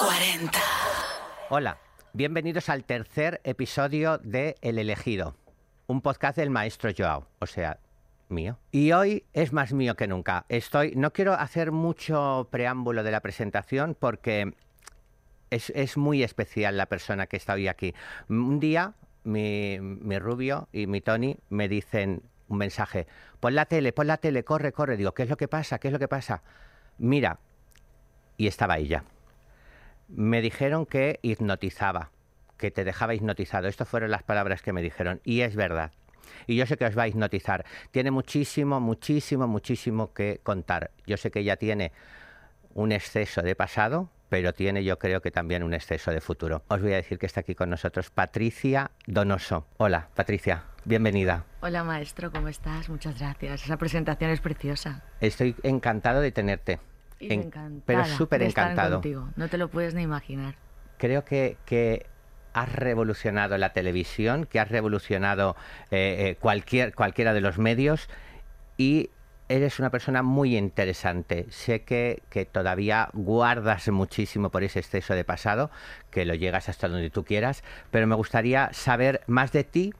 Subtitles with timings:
[0.00, 0.58] 40.
[1.50, 1.76] Hola,
[2.14, 5.36] bienvenidos al tercer episodio de El elegido,
[5.88, 7.78] un podcast del maestro Joao, o sea,
[8.30, 8.58] mío.
[8.70, 10.46] Y hoy es más mío que nunca.
[10.48, 14.54] Estoy, no quiero hacer mucho preámbulo de la presentación porque
[15.50, 17.94] es, muy especial la persona que está hoy aquí.
[18.30, 18.94] Un día
[19.24, 23.06] mi, mi rubio y mi Tony me dicen un mensaje,
[23.38, 24.96] pon la tele, pon la tele, corre, corre.
[24.96, 25.78] Digo, ¿qué es lo que pasa?
[25.78, 26.42] ¿Qué es lo que pasa?
[26.96, 27.38] Mira,
[28.38, 29.04] y estaba ella.
[30.12, 32.10] Me dijeron que hipnotizaba,
[32.56, 33.68] que te dejaba hipnotizado.
[33.68, 35.20] Estas fueron las palabras que me dijeron.
[35.24, 35.92] Y es verdad.
[36.46, 37.64] Y yo sé que os va a hipnotizar.
[37.90, 40.90] Tiene muchísimo, muchísimo, muchísimo que contar.
[41.06, 41.92] Yo sé que ella tiene
[42.74, 46.62] un exceso de pasado, pero tiene yo creo que también un exceso de futuro.
[46.68, 49.66] Os voy a decir que está aquí con nosotros Patricia Donoso.
[49.76, 51.44] Hola, Patricia, bienvenida.
[51.60, 52.88] Hola maestro, ¿cómo estás?
[52.88, 53.64] Muchas gracias.
[53.64, 55.04] Esa presentación es preciosa.
[55.20, 56.78] Estoy encantado de tenerte.
[57.20, 58.96] Y En- encantada pero súper encantado.
[58.96, 59.28] contigo.
[59.36, 60.54] No te lo puedes ni imaginar.
[60.98, 62.06] Creo que, que
[62.52, 65.54] has revolucionado la televisión, que has revolucionado
[65.90, 68.08] eh, eh, cualquier, cualquiera de los medios
[68.76, 69.10] y
[69.48, 71.46] eres una persona muy interesante.
[71.50, 75.70] Sé que, que todavía guardas muchísimo por ese exceso de pasado,
[76.10, 79.92] que lo llegas hasta donde tú quieras, pero me gustaría saber más de ti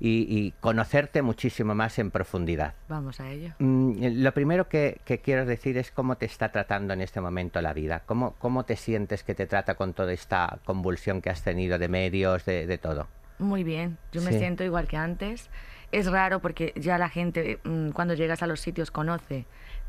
[0.00, 2.74] y, y conocerte muchísimo más en profundidad.
[2.88, 3.52] Vamos a ello.
[3.58, 7.60] Mm, Lo primero que, que quiero decir es cómo te está tratando en este momento
[7.60, 8.02] la vida.
[8.06, 11.88] ¿Cómo, cómo te sientes que te trata con toda esta convulsión que has tenido de
[11.88, 13.08] medios, de, de todo?
[13.40, 13.98] Muy bien.
[14.12, 14.38] Yo me Sí.
[14.38, 15.50] siento igual que antes.
[15.90, 19.46] Es raro porque ya la gente mm, cuando llegas a los sitios conoce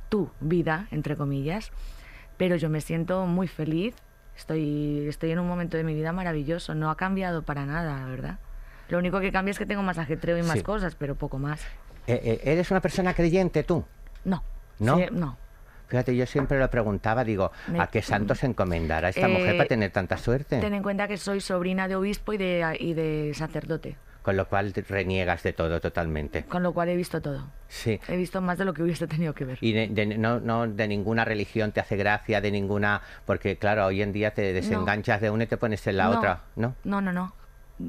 [0.10, 1.72] tu vida, entre comillas.
[2.38, 3.96] Pero yo me siento muy feliz.
[4.38, 6.74] Estoy, estoy en un momento de mi vida maravilloso.
[6.74, 8.40] No ha cambiado para nada, la verdad.
[8.90, 10.62] Lo único que cambia es que tengo más ajetreo y más Sí.
[10.64, 11.62] cosas, pero poco más.
[12.08, 13.86] Eh, eh, ¿Eres una persona creyente tú?
[14.26, 14.44] No.
[14.80, 14.98] ¿No?
[14.98, 15.38] Sí, no.
[15.88, 19.68] Fíjate, yo siempre lo preguntaba, digo, ¿a qué santo se encomendará esta Eh, mujer para
[19.68, 20.60] tener tanta suerte?
[20.60, 24.48] Ten en cuenta que soy sobrina de obispo y de, y de sacerdote, Con lo
[24.48, 26.44] cual reniegas de todo totalmente.
[26.44, 27.48] con lo cual he visto todo.
[27.70, 28.00] Sí.
[28.08, 29.58] He visto más de lo que hubiese tenido que ver.
[29.62, 33.02] Y de, de- no, no de ninguna religión te hace gracia, de ninguna...
[33.26, 36.18] Porque claro, hoy en día te desenganchas de una y te pones en la No.
[36.18, 36.76] otra, ¿no?
[36.84, 37.34] No, no, no.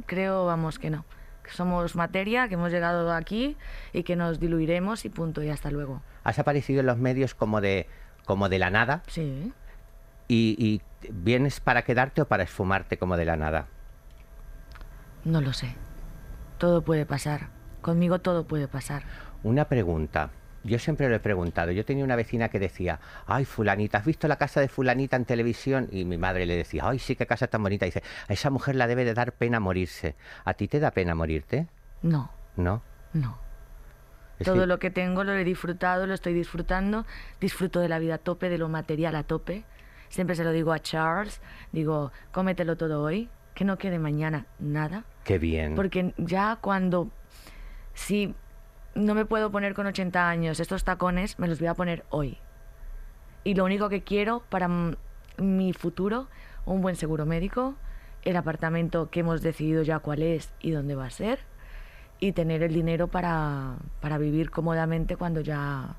[0.07, 1.05] Creo, vamos, que no.
[1.43, 3.57] Que somos materia, que hemos llegado aquí
[3.93, 6.03] y que nos diluiremos y punto, y hasta luego.
[6.25, 7.87] Has aparecido en los medios como de,
[8.25, 9.53] como de la nada Sí.
[10.29, 13.67] y, y vienes para quedarte o para esfumarte como de la nada.
[15.25, 15.75] No lo sé.
[16.59, 17.49] Todo puede pasar.
[17.81, 19.03] Conmigo todo puede pasar.
[19.43, 20.31] Una pregunta.
[20.63, 21.73] Yo siempre lo he preguntado.
[21.73, 25.25] Yo tenía una vecina que decía, ay, fulanita, ¿has visto la casa de fulanita en
[25.25, 25.89] televisión?
[25.91, 27.87] Y mi madre le decía, ay, sí, qué casa tan bonita.
[27.87, 30.17] dice, a esa mujer la debe de dar pena morirse.
[30.45, 31.67] ¿A ti te da pena morirte?
[32.03, 32.83] No, ¿No?
[33.15, 33.39] no.
[34.39, 37.05] Es Todo que- lo que tengo lo he disfrutado, lo estoy disfrutando.
[37.41, 39.65] Disfruto de la vida a tope, de lo material a tope.
[40.09, 41.41] Siempre se lo digo a Charles.
[41.73, 45.05] Digo, cómetelo todo hoy, que no quede mañana nada.
[45.25, 45.75] Qué bien.
[45.75, 47.11] Porque ya cuando,
[47.95, 48.35] si
[49.01, 52.39] no me puedo poner con 80 años estos tacones, me los voy a poner hoy.
[53.45, 54.69] Y lo único que quiero para
[55.39, 56.29] mi futuro,
[56.67, 57.75] un buen seguro médico,
[58.23, 61.41] el apartamento que hemos decidido ya cuál es y dónde va a ser,
[62.19, 65.97] y tener el dinero para, para vivir cómodamente cuando ya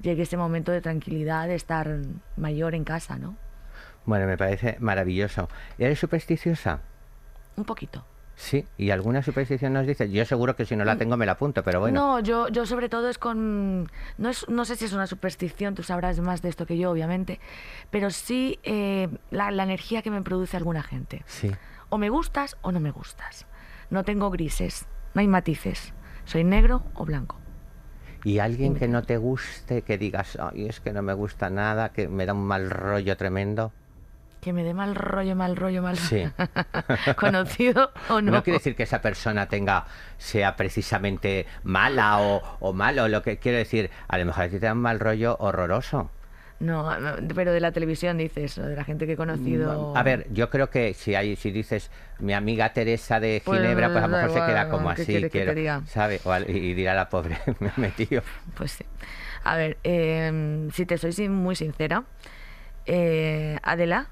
[0.00, 2.00] llegue ese momento de tranquilidad, de estar
[2.36, 3.36] mayor en casa, ¿no?
[4.04, 5.48] Bueno, me parece maravilloso.
[5.78, 6.80] ¿Eres supersticiosa?
[7.56, 8.04] Un poquito.
[8.36, 8.66] Sí.
[8.76, 10.10] ¿Y alguna superstición nos dices?
[10.10, 12.00] Yo seguro que si no la tengo me la apunto, pero bueno.
[12.00, 13.90] No, yo, yo sobre todo es con...
[14.18, 16.90] No, es, no sé si es una superstición, tú sabrás más de esto que yo,
[16.90, 17.40] obviamente,
[17.90, 21.22] pero sí eh, la, la energía que me produce alguna gente.
[21.26, 21.50] Sí.
[21.90, 23.46] O me gustas o no me gustas.
[23.90, 25.92] No tengo grises, no hay matices.
[26.24, 27.38] Soy negro o blanco.
[28.24, 31.90] ¿Y alguien que no te guste, que digas, ay, es que no me gusta nada,
[31.90, 33.72] que me da un mal rollo tremendo?
[34.44, 36.22] Que me dé mal rollo, mal rollo, mal Sí.
[37.16, 38.30] ¿Conocido o no?
[38.30, 39.86] No quiere decir que esa persona tenga,
[40.18, 43.08] sea precisamente mala o, o malo.
[43.08, 46.10] Lo que quiero decir, a lo mejor a ti te da un mal rollo horroroso.
[46.60, 49.96] No, no, pero de la televisión dices, o de la gente que he conocido.
[49.96, 53.90] A ver, yo creo que si hay, si dices mi amiga Teresa de Pues, Ginebra,
[53.90, 55.82] pues a lo mejor se queda igual, como ¿qué así, quiero?
[55.86, 56.20] ¿sabe?
[56.24, 58.22] O y, dirá la pobre, me he metido.
[58.56, 58.84] Pues sí.
[59.42, 62.04] A ver, eh, si te soy muy sincera,
[62.86, 64.08] eh, Adela,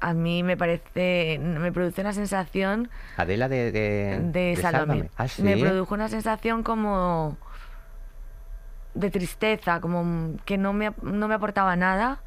[0.00, 5.10] a mí me parece, me produce una sensación Adela de, de, de Sálvame.
[5.16, 5.42] Ah, ¿sí?
[5.42, 7.36] Me produjo una sensación como
[8.94, 12.20] de tristeza, como que no me, no me aportaba nada,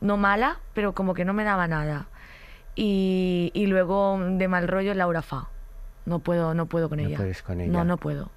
[0.00, 2.06] no mala, pero como que no me daba nada.
[2.74, 5.48] Y, y luego de mal rollo Laura Fa.
[6.06, 7.16] No puedo, no puedo con No ella.
[7.18, 7.72] puedes con ella.
[7.72, 8.30] No, no puedo.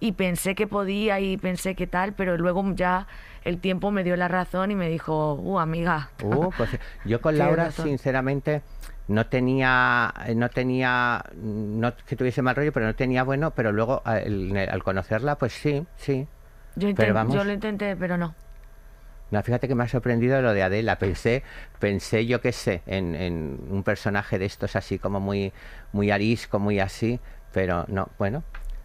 [0.00, 3.06] Y pensé que podía y pensé que tal, pero luego ya
[3.44, 6.10] el tiempo me dio la razón y me dijo, uh, amiga.
[6.24, 6.70] Uh, pues
[7.04, 7.86] yo con Laura, razón.
[7.88, 8.62] sinceramente,
[9.08, 14.02] no tenía, no tenía, no que tuviese mal rollo, pero no tenía bueno, pero luego
[14.04, 16.26] al, al conocerla, pues sí, sí.
[16.76, 18.34] Yo, Pero vamos- yo lo intenté, pero no.
[19.30, 20.98] No, fíjate que me ha sorprendido lo de Adela.
[20.98, 21.44] Pensé,
[21.78, 25.52] pensé yo qué sé, en, en un personaje de estos así como muy,
[25.92, 27.20] muy arisco, muy así,
[27.52, 28.42] pero no, bueno.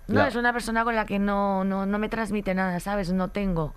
[0.08, 3.12] No, la- es una persona con la que no, no, no me transmite nada, ¿sabes?
[3.12, 3.74] No tengo.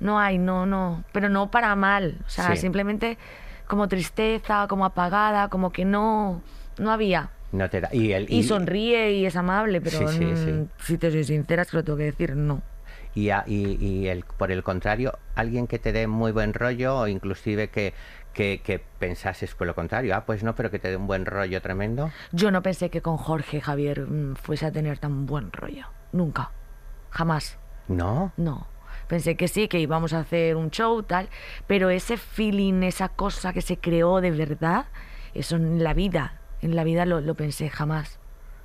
[0.00, 1.04] No hay, no, no.
[1.12, 2.16] Pero no para mal.
[2.26, 2.56] O sea, Sí.
[2.62, 3.18] simplemente
[3.66, 6.42] como tristeza, como apagada, como que no,
[6.78, 7.30] no había.
[7.52, 10.52] no te da- y, el, Y sonríe y es amable, pero Sí, sí, sí.
[10.52, 12.62] mm, si te soy sincera, es que lo tengo que decir, no.
[13.14, 16.96] y, a- y- y el, por el contrario, alguien que te dé muy buen rollo
[16.96, 17.92] o inclusive que,
[18.32, 21.26] que, que pensases por lo contrario, ah, pues no, pero que te dé un buen
[21.26, 22.10] rollo tremendo.
[22.32, 25.86] Yo no pensé que con Jorge Javier mm, fuese a tener tan buen rollo.
[26.12, 26.50] Nunca.
[27.10, 27.58] Jamás.
[27.88, 28.66] No, No.
[29.08, 31.28] Pensé que sí, que íbamos a hacer un show, tal,
[31.66, 34.86] pero ese feeling, esa cosa que se creó de verdad,
[35.34, 38.20] eso en la vida, en la vida lo, lo pensé jamás,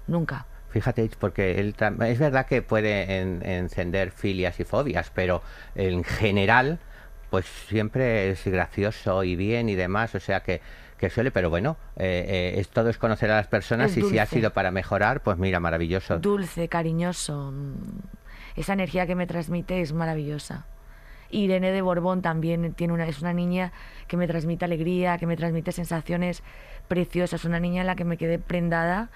[0.06, 0.46] nunca.
[0.70, 1.76] Fíjate, porque él
[2.06, 5.42] es verdad que puede en- encender filias y fobias, pero
[5.76, 6.80] en general,
[7.30, 10.62] pues siempre es gracioso y bien y demás, o sea que,
[10.98, 14.02] que suele, pero bueno, eh, eh, es, todo es conocer a las personas Es y
[14.04, 16.20] si ha sido para mejorar, pues mira, maravilloso.
[16.20, 17.74] Dulce, cariñoso, mm,
[18.56, 20.66] esa energía que me transmite es maravillosa.
[21.30, 23.74] Irene de Borbón también tiene una, es una niña
[24.08, 26.42] que me transmite alegría, que me transmite sensaciones
[26.88, 29.10] preciosas, una niña en la que me quedé prendada,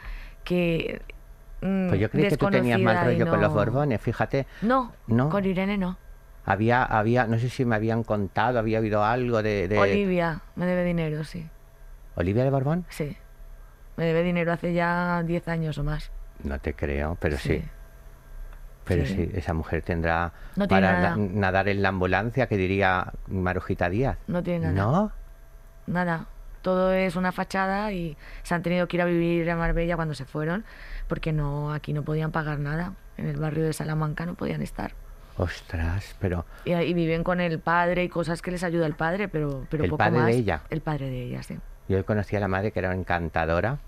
[0.43, 1.01] que...
[1.61, 5.29] mm, Pues yo creí que tú tenías mal rollo con los Borbones, fíjate, No, No.
[5.29, 5.97] con Irene no.
[6.45, 10.65] Había, había, no sé si me habían contado, había oído algo de, de Olivia me
[10.65, 11.47] debe dinero, sí.
[12.15, 12.85] Olivia de Borbón.
[12.89, 13.15] Sí.
[13.97, 16.11] Me debe dinero hace ya 10 años o más.
[16.43, 17.59] No te creo, pero sí.
[17.59, 17.63] Sí.
[18.83, 19.13] Pero Sí.
[19.15, 21.15] sí, esa mujer tendrá No para nada.
[21.15, 24.17] na- nadar en la ambulancia, que diría Marujita Díaz.
[24.27, 24.73] No tiene nada.
[24.73, 25.11] ¿No?
[25.87, 26.25] Nada.
[26.63, 30.13] Todo es una fachada y se han tenido que ir a vivir a Marbella cuando
[30.15, 30.65] se fueron,
[31.07, 32.93] porque no aquí no podían pagar nada.
[33.17, 34.93] En el barrio de Salamanca no podían estar.
[35.37, 39.65] Ostras, pero Y, viven con el padre y cosas que les ayuda el padre, pero,
[39.69, 40.61] pero ¿El poco padre de ella?
[40.69, 41.57] El padre de ella, sí.
[41.87, 43.79] yo conocí a la madre que era encantadora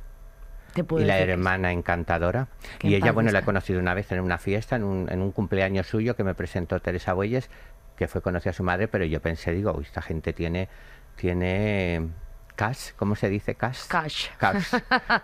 [0.73, 2.47] Te puedo y la hermana encantadora.
[2.81, 5.31] Y ella, bueno, la he conocido una vez en una fiesta, en un, en un
[5.31, 7.49] cumpleaños suyo que me presentó Teresa Bueyes,
[7.97, 10.69] que fue conocida a su madre, pero yo pensé, digo, "Uy, esta gente tiene,
[11.15, 12.07] tiene
[12.55, 13.87] cash, ¿cómo se dice cash?
[13.87, 14.27] Cash.
[14.37, 14.73] Cash.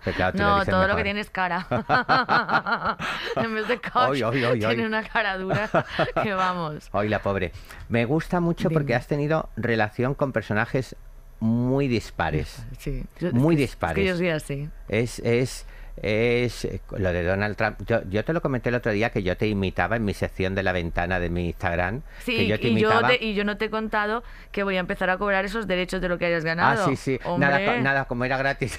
[0.04, 1.66] Que claro, tú lo No, todo lo que tiene es cara.
[3.36, 4.22] en vez de cash,
[4.58, 5.68] tiene una cara dura
[6.22, 6.88] que vamos.
[6.92, 7.52] Hoy la pobre.
[7.88, 10.96] Me gusta mucho porque has tenido relación con personajes
[11.40, 12.62] muy dispares.
[12.78, 13.04] Sí.
[13.18, 13.96] Yo- Muy es que- dispares.
[13.98, 14.68] Es que yo soy así.
[14.88, 15.66] Es, es,
[16.02, 17.78] es eh, lo de Donald Trump.
[17.86, 20.54] Yo, yo te lo comenté el otro día que yo te imitaba en mi sección
[20.54, 22.02] de la ventana de mi Instagram.
[22.24, 24.76] Sí, que yo te y, yo te- y yo no te he contado que voy
[24.76, 26.86] a empezar a cobrar esos derechos de lo que hayas Ah, ganado.
[26.88, 27.18] sí, sí.
[27.38, 28.78] Nada, nada, como era gratis.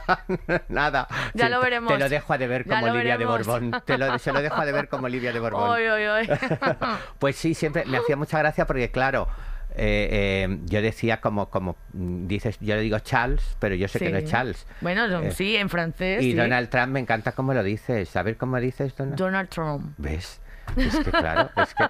[0.68, 1.08] nada.
[1.34, 1.92] Ya Sí, lo veremos.
[1.92, 3.24] Te lo dejo a deber como lo Olivia de.
[3.24, 3.72] Borbón.
[3.84, 5.68] Te lo, se lo dejo a deber como Olivia de Borbón.
[5.70, 6.28] Oy, oy, oy.
[7.18, 9.28] Pues sí, siempre me hacía mucha gracia porque, claro,
[9.76, 14.10] eh, eh, yo decía como, como dices, yo le digo Charles, pero yo sé que
[14.10, 14.30] no es Sí.
[14.30, 14.66] Charles.
[14.80, 16.22] Bueno, no, Eh, sí, en francés.
[16.22, 16.36] Y sí.
[16.36, 18.14] Donald Trump me encanta cómo lo dices.
[18.16, 19.16] A ver cómo dices, Donald.
[19.18, 19.94] Donald Trump.
[19.98, 20.40] ¿Ves?
[20.76, 21.84] Es que claro, es que,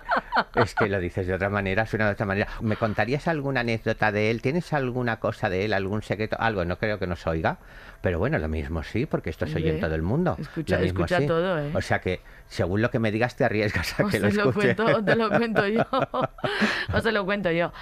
[0.61, 2.49] es que lo dices de otra manera, suena de otra manera.
[2.61, 4.43] ¿Me contarías alguna anécdota de él?
[4.43, 6.37] ¿Tienes alguna cosa de él, algún secreto?
[6.41, 7.59] Algo, no creo que nos oiga,
[8.01, 10.37] pero bueno, lo mismo sí, porque esto se oye en todo el mundo.
[10.39, 11.27] escucha- Lo mismo escucha sí.
[11.27, 11.71] todo, ¿eh?
[11.75, 14.35] O sea que, según lo que me digas, te arriesgas a Os que lo te
[14.35, 14.75] lo escuche.
[14.75, 15.85] cuento, os te lo cuento yo.
[16.93, 17.73] Os te lo cuento yo.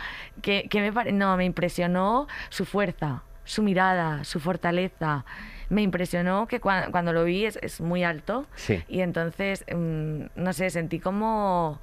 [0.43, 5.25] Que, que me pare- No, me impresionó su fuerza, su mirada, su fortaleza.
[5.71, 8.47] Me impresionó que cua- cuando lo vi es, es muy alto.
[8.57, 8.85] Sí.
[8.89, 11.81] Y entonces, mm, no sé, sentí como,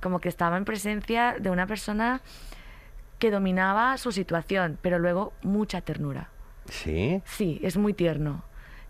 [0.00, 2.20] como que estaba en presencia de una persona
[3.18, 6.28] que dominaba su situación, pero luego mucha ternura.
[6.68, 8.44] Sí, Sí, es muy tierno.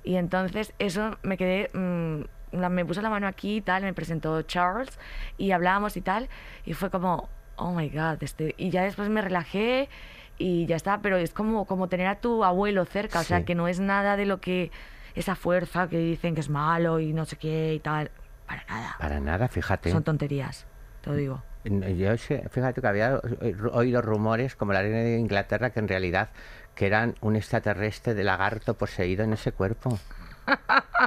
[0.05, 2.23] Y entonces eso me quedé, mm,
[2.59, 4.99] la- me puso la mano aquí y tal, me presentó Charles
[5.39, 6.29] y hablábamos y tal,
[6.65, 9.89] y fue como, oh my god, este, y ya después me relajé
[10.41, 13.55] y ya está, pero es como, como tener a tu abuelo cerca, o sea, que
[13.55, 14.71] no es nada de lo que,
[15.15, 18.11] esa fuerza que dicen que es malo y no sé qué y tal,
[18.47, 18.97] para nada.
[18.99, 19.91] para nada, fíjate.
[19.91, 20.67] Son tonterías,
[21.03, 21.43] te lo digo.
[21.65, 23.21] Yo sé- fíjate que había
[23.73, 26.31] oído rumores, como la reina de Inglaterra, que en realidad
[26.75, 29.99] que eran un extraterrestre de lagarto poseído en ese cuerpo.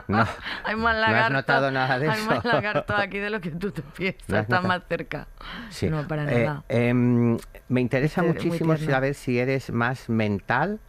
[0.08, 0.26] No,
[0.66, 1.34] Hay más ¿No has lagarto.
[1.34, 2.30] notado nada de hay eso?
[2.30, 4.28] más lagarto aquí de lo que tú te piensas.
[4.30, 5.28] ¿No Está más cerca.
[5.70, 5.90] sí.
[5.90, 6.64] No, para Eh, nada.
[6.70, 10.80] em, me interesa Muy muchísimo saber si eres más mental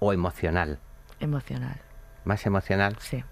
[0.00, 0.78] o emocional.
[1.20, 1.80] Emocional,
[2.24, 2.96] Más emocional.
[3.00, 3.24] sí.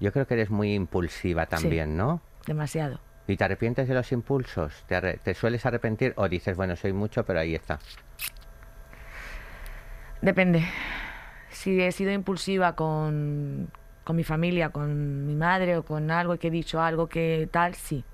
[0.00, 2.20] Yo creo que eres muy impulsiva también, ¿no?
[2.46, 3.00] demasiado.
[3.26, 4.84] ¿Y te arrepientes de los impulsos?
[4.86, 7.78] ¿Te, arre- te sueles arrepentir o dices, bueno, soy mucho, pero ahí está?
[10.20, 10.64] Depende.
[11.54, 13.70] Si he sido impulsiva con,
[14.02, 17.74] con mi familia, con mi madre o con algo que he dicho, algo que tal,
[17.74, 18.04] sí.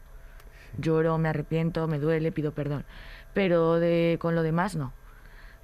[0.77, 2.85] Lloro, me arrepiento, me duele, pido perdón.
[3.33, 4.93] Pero de, con lo demás no.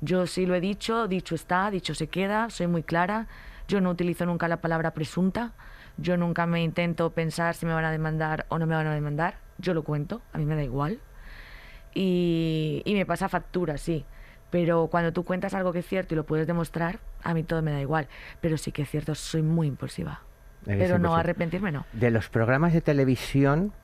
[0.01, 3.27] Yo sí lo he dicho, dicho está, dicho se queda, soy muy clara.
[3.69, 5.53] Yo no utilizo nunca la palabra presunta.
[5.99, 8.95] Yo nunca me intento pensar si me van a demandar o no me van a
[8.95, 9.39] demandar.
[9.59, 10.99] Yo lo cuento, a mí me da igual.
[11.95, 14.07] Y, y me pasa factura, sí.
[14.57, 17.61] Pero cuando tú cuentas algo que es cierto y lo puedes demostrar, a mí todo
[17.61, 18.09] me da igual.
[18.41, 20.23] Pero sí que es cierto, soy muy impulsiva.
[20.65, 21.85] Eres Pero no arrepentirme, no.
[21.93, 23.75] De los programas de televisión,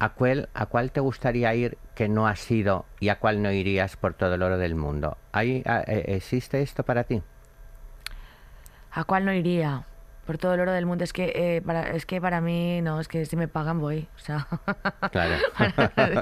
[0.00, 3.52] ¿a cuál, ¿a cuál te gustaría ir que no has ido y a cuál no
[3.52, 5.16] irías por todo el oro del mundo?
[5.30, 7.22] ¿Hay, a- eh, ¿Existe esto para ti?
[8.90, 9.84] ¿A cuál no iría?
[10.26, 11.04] Por todo el oro del mundo.
[11.04, 14.08] Es que, eh, para, es que para mí, no, es que si me pagan voy.
[14.16, 14.46] O sea,
[15.12, 15.34] Claro.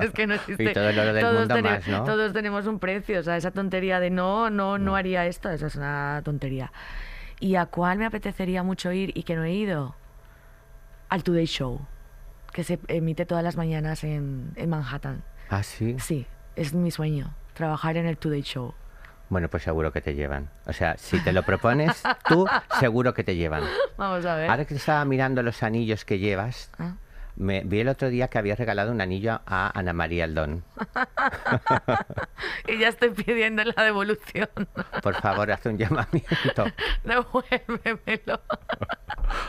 [0.03, 0.63] es que no existe.
[0.65, 2.05] Y todo el oro del todos mundo tene- más, ¿no?
[2.05, 3.21] Todos tenemos un precio.
[3.21, 6.71] O sea, esa tontería de no, no, no haría esto, eso es una tontería.
[7.41, 9.97] ¿Y a cuál me apetecería mucho ir y que no he ido?
[11.09, 11.81] Al Today Show,
[12.53, 15.23] que se emite todas las mañanas en, en Manhattan.
[15.49, 15.97] Ah, sí.
[15.99, 18.75] Sí, es mi sueño, trabajar en el Today Show.
[19.29, 20.51] Bueno, pues seguro que te llevan.
[20.67, 22.47] O sea, si te lo propones, tú
[22.79, 23.65] seguro que te llevan.
[23.97, 24.51] Vamos a ver.
[24.51, 26.93] Ahora que estaba mirando los anillos que llevas, Ah.
[27.37, 30.63] me vi el otro día que habías regalado un anillo a Ana María Aldón.
[32.67, 34.49] Y ya estoy pidiendo la devolución.
[35.03, 36.65] Por favor, haz un llamamiento.
[37.05, 38.41] Devuélvemelo.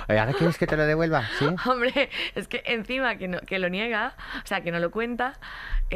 [0.10, 1.24] Oye, ¿Ahora quieres que te lo devuelva?
[1.40, 1.48] ¿Sí?
[1.66, 5.34] Hombre, es que encima que, no, que lo niega, o sea, que no lo cuenta,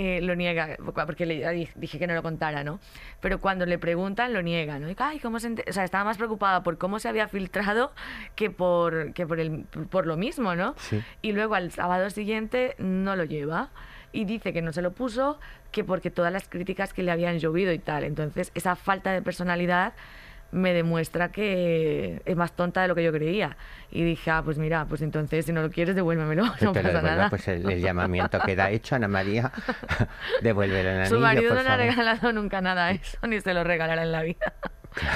[0.01, 2.79] eh, lo niega, porque le dije que no lo contara, ¿no?
[3.19, 4.89] Pero cuando le preguntan, lo niega, ¿no?
[4.89, 5.65] Y, Ay, ¿cómo se ente-?".
[5.69, 7.91] O sea, estaba más preocupada por cómo se había filtrado
[8.35, 10.73] que por, que por, el, por lo mismo, ¿no?
[10.77, 11.03] Sí.
[11.21, 13.71] Y luego al sábado siguiente no lo lleva.
[14.13, 15.37] Y dice que no se lo puso,
[15.73, 18.05] que porque todas las críticas que le habían llovido y tal.
[18.05, 19.91] Entonces, esa falta de personalidad
[20.51, 23.55] me demuestra que es más tonta de lo que yo creía.
[23.91, 27.01] Y dije, ah, pues mira, pues entonces si no lo quieres, devuélvemelo, Que no pasa
[27.01, 27.29] nada.
[27.29, 29.51] pues el, el llamamiento queda hecho, Ana María.
[30.41, 33.41] Devuélvelo el anillo, Su marido por no le ha regalado nunca nada a eso, ni
[33.41, 34.53] se lo regalará en la vida.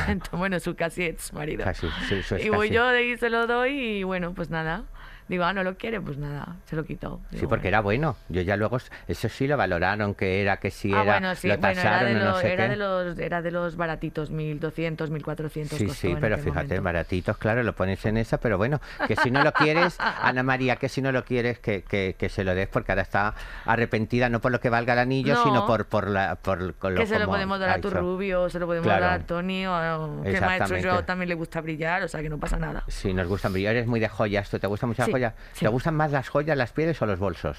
[0.07, 1.63] Entonces, bueno, su casi ex marido.
[1.63, 2.75] Casi, sí, su y voy casi.
[2.75, 4.83] yo de ahí se lo doy y bueno, pues nada.
[5.27, 7.21] Digo, ah, no lo quiere, pues nada, se lo quitó.
[7.31, 7.67] Sí, porque bueno.
[7.67, 8.15] era bueno.
[8.29, 8.77] Yo ya luego,
[9.07, 12.03] eso sí lo valoraron, que era, que sí Ah, era, bueno, sí, lo bueno, era,
[12.03, 16.37] de no sé era, de los, era de los baratitos, 1200, 1400 Sí, sí, pero
[16.37, 16.83] fíjate, momento.
[16.83, 20.75] baratitos, claro, lo pones en esa, pero bueno, que si no lo quieres, Ana María,
[20.75, 23.33] que si no lo quieres, que, que, que se lo des, porque ahora está
[23.65, 25.43] arrepentida, no por lo que valga el anillo, No.
[25.43, 27.89] sino por, por, la, por con lo Que se lo podemos dar a tu.
[27.89, 29.05] Rubio, se lo podemos Claro.
[29.05, 30.77] dar a Tony, o, que maestro.
[30.81, 32.83] Joao también le gusta brillar, o sea que no pasa nada.
[32.87, 35.33] Sí, nos gustan brillar, eres muy de joyas, ¿tú te gustan mucho Sí, joyas?
[35.59, 37.57] ¿Te gustan más las joyas, las pieles o los bolsos?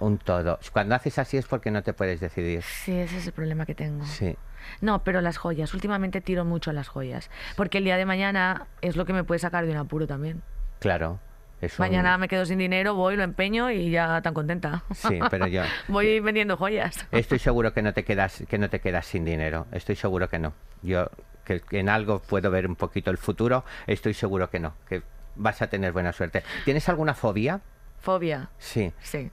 [0.00, 0.58] Un todo.
[0.72, 2.62] Cuando haces así es porque no te puedes decidir.
[2.62, 4.04] Sí, ese es el problema que tengo.
[4.06, 4.34] Sí.
[4.80, 8.66] No, pero las joyas, últimamente tiro mucho a las joyas, porque el día de mañana
[8.80, 10.42] es lo que me puede sacar de un apuro también.
[10.78, 11.18] Claro.
[11.60, 14.84] Es un- Mañana me quedo sin dinero, voy, lo empeño y ya tan contenta.
[14.94, 17.06] Sí, pero yo voy vendiendo joyas.
[17.12, 19.66] estoy seguro que no te quedas que no te quedas sin dinero.
[19.70, 20.54] Estoy seguro que no.
[20.82, 21.10] Yo
[21.44, 23.64] que, que en algo puedo ver un poquito el futuro.
[23.86, 24.72] Estoy seguro que no.
[24.88, 25.02] Que
[25.36, 26.42] vas a tener buena suerte.
[26.64, 27.60] ¿Tienes alguna fobia?
[28.00, 28.92] Fobia, Sí.
[29.02, 29.30] sí,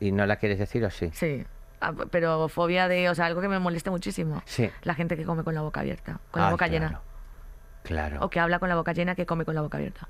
[0.00, 1.10] ¿Y no la quieres decir o sí?
[1.14, 1.44] sí.
[1.84, 4.40] Ah, pero fobia de, o sea, algo que me moleste muchísimo.
[4.46, 4.70] Sí.
[4.82, 6.86] La gente que come con la boca abierta, con la Ah, boca claro.
[6.86, 7.00] llena.
[7.82, 8.24] Claro.
[8.24, 10.08] O que habla con la boca llena, que come con la boca abierta.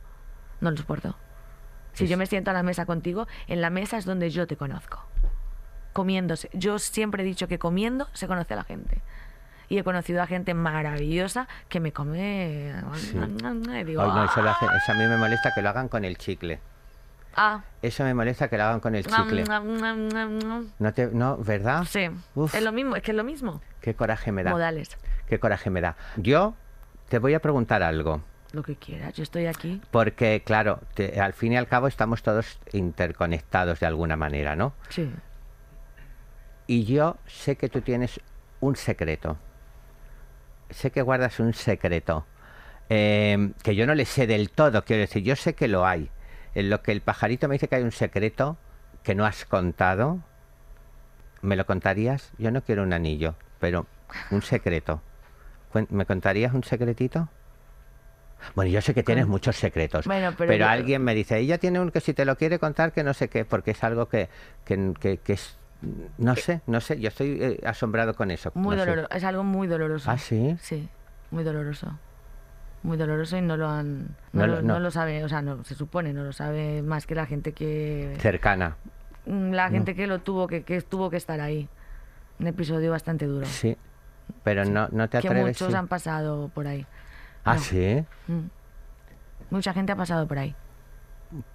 [0.61, 1.17] No lo soporto.
[1.95, 4.57] Si yo me siento a la mesa contigo, en la mesa es donde yo te
[4.59, 5.03] conozco.
[5.95, 6.51] Comiéndose.
[6.53, 9.01] Yo siempre he dicho que comiendo se conoce a la gente.
[9.73, 12.75] Y he conocido a gente maravillosa que me come.
[12.97, 13.17] Sí.
[13.17, 15.89] Y digo, Ay, no, eso, lo hace- eso a mí me molesta que lo hagan
[15.89, 16.61] con el chicle.
[17.35, 17.63] Ah.
[17.81, 19.45] Eso me molesta que lo hagan con el chicle.
[20.79, 21.85] No te, no, ¿verdad?
[21.89, 22.11] Sí.
[22.35, 22.55] Uf.
[22.55, 23.63] Es lo mismo, es que es lo mismo.
[23.81, 24.51] Qué coraje me da.
[24.51, 24.99] Modales.
[25.27, 25.97] Qué coraje me da.
[26.19, 26.55] Yo
[27.09, 28.21] te voy a preguntar algo.
[28.53, 29.15] Lo que quieras.
[29.15, 29.81] Yo estoy aquí.
[29.91, 34.75] Porque, claro, te- al fin y al cabo estamos todos interconectados de alguna manera, ¿no?
[34.91, 35.11] Sí.
[36.67, 38.21] Y yo sé que tú tienes
[38.61, 39.39] un secreto.
[40.73, 42.27] Sé que guardas un secreto.
[42.89, 46.11] eh, que yo no le sé del todo, quiero decir, yo sé que lo hay.
[46.55, 48.59] En lo que el pajarito me dice que hay un secreto
[49.03, 50.19] que no has contado,
[51.41, 52.33] ¿me lo contarías?
[52.39, 53.87] Yo no quiero un anillo, pero
[54.31, 55.01] un secreto.
[55.89, 57.29] ¿Me contarías un secretito?
[58.55, 61.81] Bueno, yo sé que tienes muchos secretos, Bueno, pero yo- alguien me dice, ella tiene
[61.81, 64.29] un que si te lo quiere contar que no sé qué, porque es algo que,
[64.67, 65.57] que, que- que es,
[66.19, 68.51] no sé, no sé, yo estoy eh, asombrado con eso.
[68.55, 68.91] Muy no sé.
[68.91, 69.15] doloroso.
[69.15, 70.11] Es algo muy doloroso.
[70.11, 70.57] ¿Ah, sí?
[70.61, 70.89] Sí,
[71.31, 71.99] muy doloroso.
[72.85, 74.91] muy doloroso y no lo han no, No lo, no.
[74.91, 78.77] sabe o sea no se supone no lo sabe más que la gente que Cercana.
[79.27, 81.69] mm, la gente que lo tuvo que, que tuvo que estar ahí
[82.41, 83.77] un episodio bastante duro Sí.
[84.43, 85.47] Pero no, no te que atreves.
[85.61, 85.75] muchos sí?
[85.77, 86.85] han pasado por ahí
[87.45, 88.05] Ah, sí.
[88.27, 88.47] Mm.
[89.51, 90.55] mucha gente ha pasado por ahí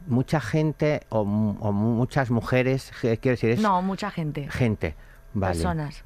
[0.08, 4.96] Mucha gente o, o mu- muchas mujeres, quiero decir, es no mucha gente gente.
[5.34, 5.54] Vale.
[5.54, 6.04] personas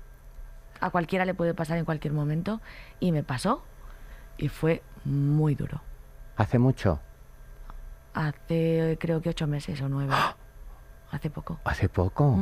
[0.81, 2.59] a cualquiera le puede pasar en cualquier momento
[2.99, 3.63] y me pasó
[4.37, 5.79] y fue muy duro
[6.37, 6.99] ¿Hace mucho?
[8.13, 10.13] hace creo que ocho meses o nueve
[11.11, 12.37] hace poco ¿Hace poco?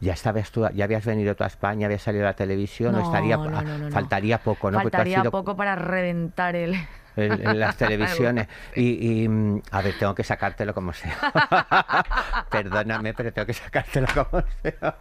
[0.00, 3.00] Ya estabas tú, ya habías venido tú a España, habías salido a la televisión, No,
[3.00, 3.48] estaría, no,
[3.78, 4.80] no, faltaría poco, ¿no?
[4.80, 6.74] Faltaría poco para reventar el...
[7.16, 8.48] en, en las televisiones.
[8.74, 11.16] Y, y, mm, a ver, tengo que sacártelo como sea.
[12.50, 14.96] Perdóname, pero tengo que sacártelo como sea.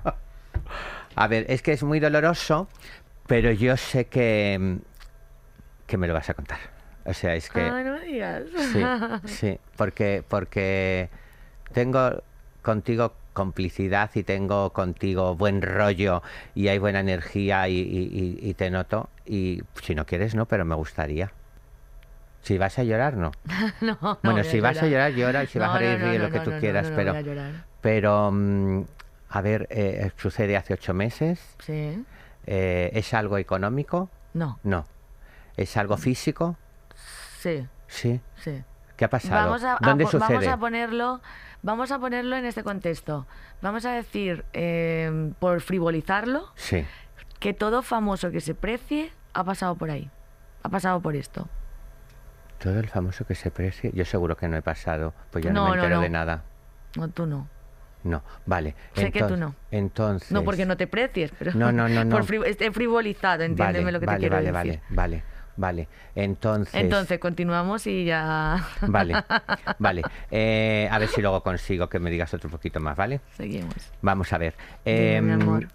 [1.16, 2.68] A ver, es que es muy doloroso,
[3.28, 4.76] pero yo sé que, mm,
[5.88, 6.60] que me lo vas a contar.
[7.06, 7.62] O sea, es que...
[7.62, 8.44] Ay, no me digas.
[8.72, 8.84] Sí,
[9.26, 11.10] sí, porque, porque
[11.74, 12.24] tengo
[12.62, 16.22] contigo complicidad y tengo contigo buen rollo
[16.54, 19.10] y hay buena energía y, y- y- y te noto.
[19.26, 21.32] Y si no quieres, no, pero me gustaría.
[22.42, 23.32] Si vas a llorar, no.
[23.82, 26.30] no, no bueno, si vas a llorar, llora y si vas a reír, ríe lo
[26.30, 26.92] que tú quieras.
[26.96, 27.22] pero, a
[27.82, 28.84] pero mm,
[29.30, 31.40] a ver, eh, sucede hace ocho meses.
[31.60, 32.04] Sí.
[32.46, 34.10] Eh, ¿Es algo económico?
[34.34, 34.60] No.
[34.64, 34.86] No.
[35.56, 36.58] ¿Es algo físico?
[37.40, 37.68] Sí.
[37.88, 38.20] Sí.
[38.38, 38.64] Sí.
[38.98, 39.46] ¿Qué ha pasado?
[39.46, 40.20] Vamos a, ¿Dónde sucede?
[40.20, 41.22] vamos a ponerlo,
[41.62, 43.28] vamos a ponerlo en este contexto.
[43.62, 46.86] Vamos a decir, eh, por frivolizarlo, Sí.
[47.40, 50.10] que todo famoso que se precie ha pasado por ahí.
[50.64, 51.48] Ha pasado por esto.
[52.62, 53.92] Todo el famoso que se precie.
[53.94, 56.02] Yo seguro que no he pasado, pues yo no, No, me entero no.
[56.02, 56.44] de nada.
[56.96, 57.48] No, tú no.
[58.04, 58.76] No, vale.
[58.94, 59.56] Sé que tú no.
[59.72, 60.32] Entonces.
[60.32, 62.16] No porque no te precies, pero No, no, no, no.
[62.16, 64.82] por fri- he frivolizado, entiéndeme vale, lo que vale, te quiero vale, decir.
[64.90, 65.24] Vale, vale,
[65.58, 65.88] vale.
[66.16, 66.74] Entonces.
[66.76, 69.24] Entonces, continuamos y ya Vale,
[69.80, 70.02] vale.
[70.32, 73.22] Eh, a ver si luego consigo que me digas otro poquito más, ¿vale?
[73.38, 73.76] seguimos.
[74.02, 74.56] Vamos a ver.
[74.86, 75.68] Dime, mi Em, amor.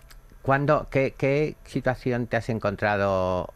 [0.42, 3.52] ¿cuándo, qué, qué situación te has encontrado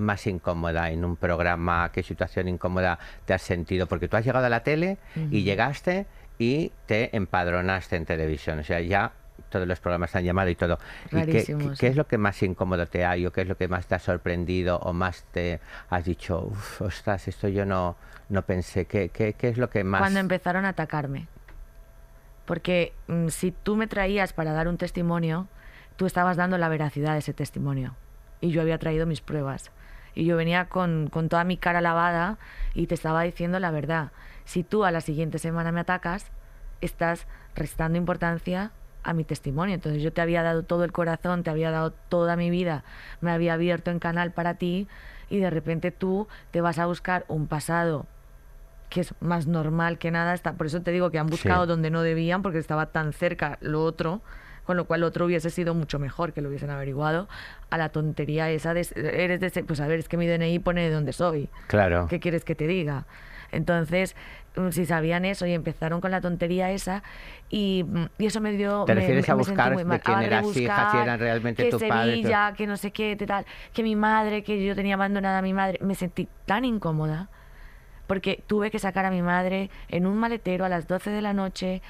[0.00, 1.90] más incómoda en un programa?
[1.92, 3.86] ¿Qué situación incómoda te has sentido?
[3.86, 4.98] Porque tú has llegado a la tele
[5.30, 6.06] y llegaste
[6.38, 8.58] y te empadronaste en televisión.
[8.58, 9.12] O sea, ya
[9.48, 10.78] todos los programas te han llamado y todo.
[11.12, 13.86] ¿Y qué, es lo que más incómodo te ha o qué es lo que más
[13.86, 17.96] te ha sorprendido o más te has dicho, uff, ostras, esto yo no,
[18.28, 18.86] no pensé?
[18.86, 20.00] ¿Qué, qué, qué es lo que más...?
[20.00, 21.26] Cuando empezaron a atacarme.
[22.46, 25.46] Porque mm, si tú me traías para dar un testimonio,
[25.96, 27.94] tú estabas dando la veracidad de ese testimonio.
[28.40, 29.70] Y yo había traído mis pruebas.
[30.14, 32.38] Y yo venía con, con toda mi cara lavada
[32.74, 34.10] y te estaba diciendo la verdad.
[34.44, 36.30] Si tú a la siguiente semana me atacas,
[36.80, 39.74] estás restando importancia a mi testimonio.
[39.74, 42.84] Entonces yo te había dado todo el corazón, te había dado toda mi vida,
[43.20, 44.88] me había abierto en canal para ti
[45.28, 48.06] y de repente tú te vas a buscar un pasado
[48.88, 50.34] que es más normal que nada.
[50.34, 51.68] Está, por eso te digo que han buscado Sí.
[51.68, 54.20] donde no debían, porque estaba tan cerca lo otro,
[54.64, 57.28] con lo cual otro hubiese sido mucho mejor que lo hubiesen averiguado,
[57.70, 60.58] a la tontería esa de, eres de ese- pues a ver, es que mi DNI
[60.60, 61.48] pone de dónde soy.
[61.66, 62.06] Claro.
[62.08, 63.06] ¿Qué quieres que te diga?
[63.52, 64.14] Entonces,
[64.56, 67.02] mm, si sabían eso y empezaron con la tontería esa,
[67.48, 68.84] y, mm, y eso me dio.
[68.84, 71.78] ¿Te me- refieres me- a buscar de quién eras hija, si eran realmente que tu
[71.80, 75.38] padre, tu- Sevilla, que no sé qué, tal, que mi madre, que yo tenía abandonada
[75.38, 75.78] a mi madre.
[75.82, 77.28] Me sentí tan incómoda
[78.06, 81.32] porque tuve que sacar a mi madre en un maletero a las 12 de la
[81.32, 81.80] noche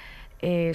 [0.43, 0.73] eh,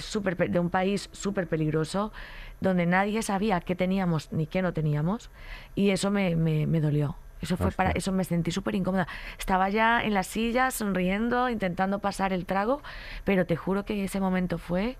[0.48, 2.12] de un país súper peligroso
[2.60, 5.30] donde nadie sabía qué teníamos ni qué no teníamos
[5.74, 7.16] y eso me, me, me dolió.
[7.42, 9.06] Eso fue para eso me sentí súper incómoda.
[9.38, 12.80] Estaba ya en la silla sonriendo, intentando pasar el trago,
[13.24, 14.96] pero te juro que ese momento fue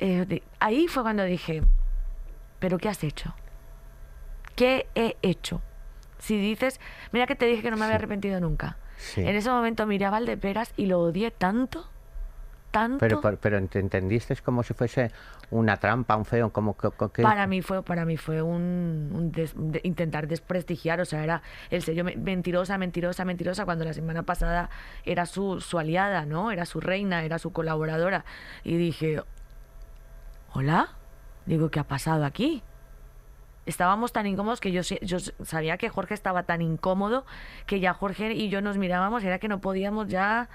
[0.00, 1.62] eh, de- ahí fue cuando dije,
[2.58, 3.34] ¿pero qué has hecho?
[4.54, 5.62] ¿Qué he hecho?
[6.18, 6.80] Si dices,
[7.12, 8.76] mira que te dije que no me había arrepentido nunca.
[8.98, 9.22] Sí.
[9.22, 11.88] En ese momento miré a Valdeperas y lo odié tanto,
[12.70, 12.98] tanto.
[12.98, 15.10] Pero, pero ent- entendiste como si fuese
[15.50, 19.32] una trampa, un feo, como que, que- Para mí fue, para mí fue un, un
[19.32, 23.92] des- de- intentar desprestigiar, o sea, era el sello me- mentirosa, mentirosa, mentirosa, cuando la
[23.92, 24.70] semana pasada
[25.04, 26.50] era su, su aliada, ¿no?
[26.52, 28.24] Era su reina, era su colaboradora.
[28.64, 29.22] Y dije,
[30.52, 30.88] ¿hola?
[31.46, 32.62] Digo, ¿qué ha pasado aquí?
[33.66, 37.24] Estábamos tan incómodos que yo, yo sabía que Jorge estaba tan incómodo
[37.66, 40.48] que ya Jorge y yo nos mirábamos y era que no podíamos ya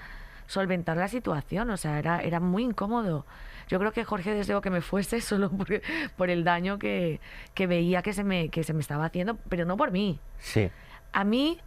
[0.46, 3.26] solventar la situación, o sea, era, era muy incómodo.
[3.68, 5.68] Yo creo que Jorge deseó que me fuese solo por,
[6.16, 7.20] por el daño que,
[7.54, 10.20] que veía que se, me, que se me estaba haciendo, pero no por mí.
[10.38, 10.70] Sí,
[11.12, 11.60] A mí,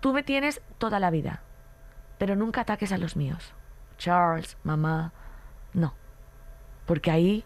[0.00, 1.42] tú me tienes toda la vida,
[2.18, 3.54] pero nunca ataques a los míos.
[3.96, 5.12] Charles, mamá,
[5.72, 5.94] no.
[6.86, 7.44] Porque ahí,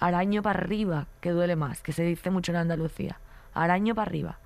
[0.00, 3.20] araño para arriba, que duele más, que se dice mucho en Andalucía.
[3.54, 4.38] Araño para arriba.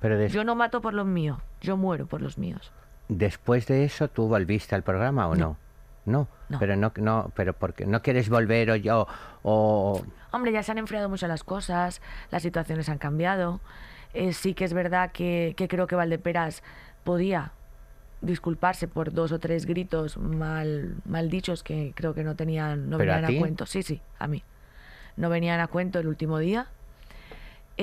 [0.00, 2.72] Pero Yo no mato por los míos, yo muero por los míos.
[3.18, 5.56] Después de eso, ¿tú volviste al programa o no?
[6.04, 6.58] No, No.
[6.58, 9.06] pero no, no, pero porque no quieres volver o yo,
[9.42, 13.60] o Hombre, ya se han enfriado mucho las cosas, las situaciones han cambiado.
[14.14, 16.62] Eh, sí que es verdad que, que creo que Valdeperas
[17.04, 17.52] podía
[18.20, 22.98] disculparse por dos o tres gritos mal, mal dichos que creo que no tenían, no
[22.98, 23.38] ¿Pero a venían a, ti?
[23.38, 23.66] cuento.
[23.66, 24.42] Sí, sí, a mí.
[25.16, 26.66] No venían a cuento el último día.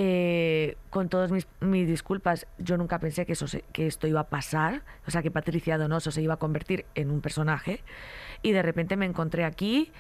[0.02, 4.22] Eh, con todas mis, mis disculpas, yo nunca pensé que, eso se- que esto iba
[4.22, 7.84] a pasar, o sea, que Patricia Donoso se iba a convertir en un personaje.
[8.42, 9.92] Y de repente me encontré aquí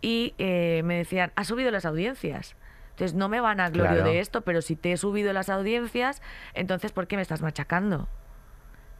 [0.00, 2.54] y eh, me decían, has subido las audiencias.
[2.90, 4.10] Entonces no me van a glorio Claro.
[4.10, 6.22] de esto, pero si te he subido las audiencias,
[6.54, 8.08] entonces ¿por qué me estás machacando?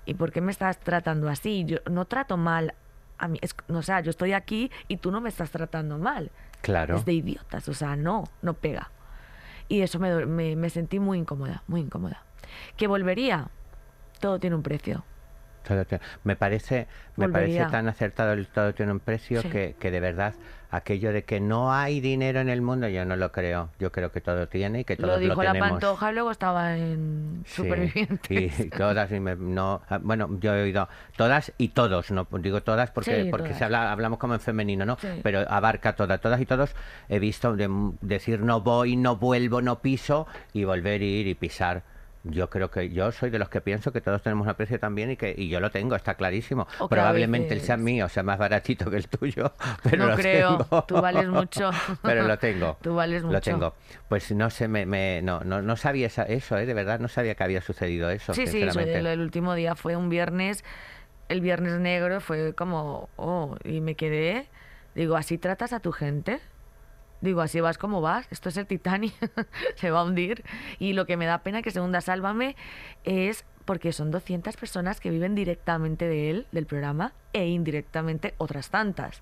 [0.06, 1.64] ¿Y por qué me estás tratando así?
[1.66, 2.74] Yo no trato mal
[3.18, 6.32] a mí, es- o sea, yo estoy aquí y tú no me estás tratando mal.
[6.62, 6.96] claro.
[6.96, 8.90] Es de idiotas, o sea, no, no pega.
[9.68, 12.22] Y eso me, me, me sentí muy incómoda, muy incómoda.
[12.76, 13.48] ¿Que volvería?
[14.20, 15.04] Todo tiene un precio.
[15.68, 19.48] Todo tiene- me parece, me parece tan acertado el todo tiene un precio Sí.
[19.50, 20.34] que, que de verdad
[20.70, 23.70] aquello de que no hay dinero en el mundo yo no lo creo.
[23.78, 25.70] Yo creo que todo tiene y que todos Lo dijo la tenemos.
[25.72, 28.60] Pantoja y luego estaba en Sí, Supervivientes.
[28.60, 32.62] Y, todas, y me- no, ah, bueno, yo he oído todas y todos, no digo
[32.62, 33.58] todas porque, Sí, porque todas.
[33.58, 34.98] se habla, hablamos como en femenino, ¿no?
[35.00, 35.08] Sí.
[35.22, 36.74] Pero abarca todas, todas y todos.
[37.08, 37.68] He visto de-
[38.02, 41.82] decir no voy, no vuelvo, no piso y volver a ir y pisar.
[42.24, 45.12] Yo creo que yo soy de los que pienso que todos tenemos un aprecio también
[45.12, 46.66] y que y yo lo tengo, está clarísimo.
[46.80, 49.52] O Probablemente el sea mío, sea más baratito que el tuyo,
[49.84, 50.84] pero No lo creo, tengo.
[50.84, 51.70] tú vales mucho.
[52.02, 52.76] pero lo tengo.
[52.82, 53.40] Tú vales Lo mucho.
[53.40, 53.74] tengo.
[54.08, 56.66] Pues no sé, me, me- no, no, no sabía esa- eso, ¿eh?
[56.66, 58.34] de verdad, no sabía que había sucedido eso.
[58.34, 60.64] Sí, sí, el, el último día fue un viernes,
[61.28, 64.48] el viernes negro fue como, oh, y me quedé,
[64.94, 66.40] digo, ¿así tratas a tu gente?
[67.20, 69.12] Digo, así vas como vas, esto es el Titanic,
[69.76, 70.44] se va a hundir.
[70.78, 72.54] Y lo que me da pena que se hunda Sálvame
[73.04, 78.70] es porque son 200 personas que viven directamente de él, del programa, e indirectamente otras
[78.70, 79.20] tantas.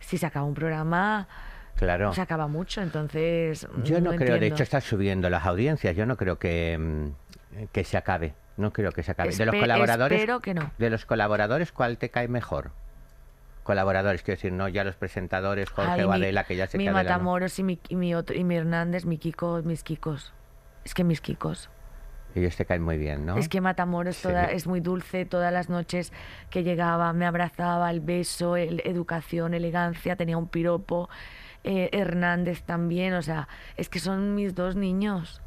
[0.00, 1.28] Si se acaba un programa,
[1.76, 2.12] Claro.
[2.12, 3.68] se acaba mucho, entonces...
[3.84, 7.84] Yo no, creo, de hecho está subiendo las audiencias, yo no creo que, mm, que
[7.84, 8.34] se acabe.
[8.56, 9.34] No creo que se acabe.
[9.34, 10.70] de los colaboradores, Espero que no.
[10.78, 12.70] de los colaboradores, ¿cuál te cae mejor?
[13.64, 16.84] Colaboradores, quiero decir, no ya los presentadores, Jorge Ay, o mi- que ya se Mi
[16.84, 20.32] de la- Matamoros y mi, y mi otro, y mi Hernández, mi Kiko, mis Kikos.
[20.84, 21.70] Es que mis Kikos.
[22.34, 23.36] Ellos te caen muy bien, ¿no?
[23.38, 24.24] Es que Matamoros Sí.
[24.24, 26.12] toda, es muy dulce, todas las noches
[26.50, 31.08] que llegaba me abrazaba, el beso, el- educación, elegancia, tenía un piropo.
[31.62, 33.48] Eh, Hernández también, o sea,
[33.78, 35.40] es que son mis dos niños.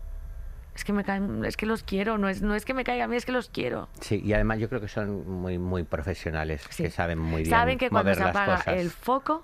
[0.77, 3.05] Es que me caen, es que los quiero, no es, no es que me caiga
[3.05, 3.89] a mí, es que los quiero.
[3.99, 6.83] Sí, y además yo creo que son muy muy profesionales, Sí.
[6.83, 8.77] que saben muy bien Saben que cuando mover se apaga cosas.
[8.77, 9.43] el foco,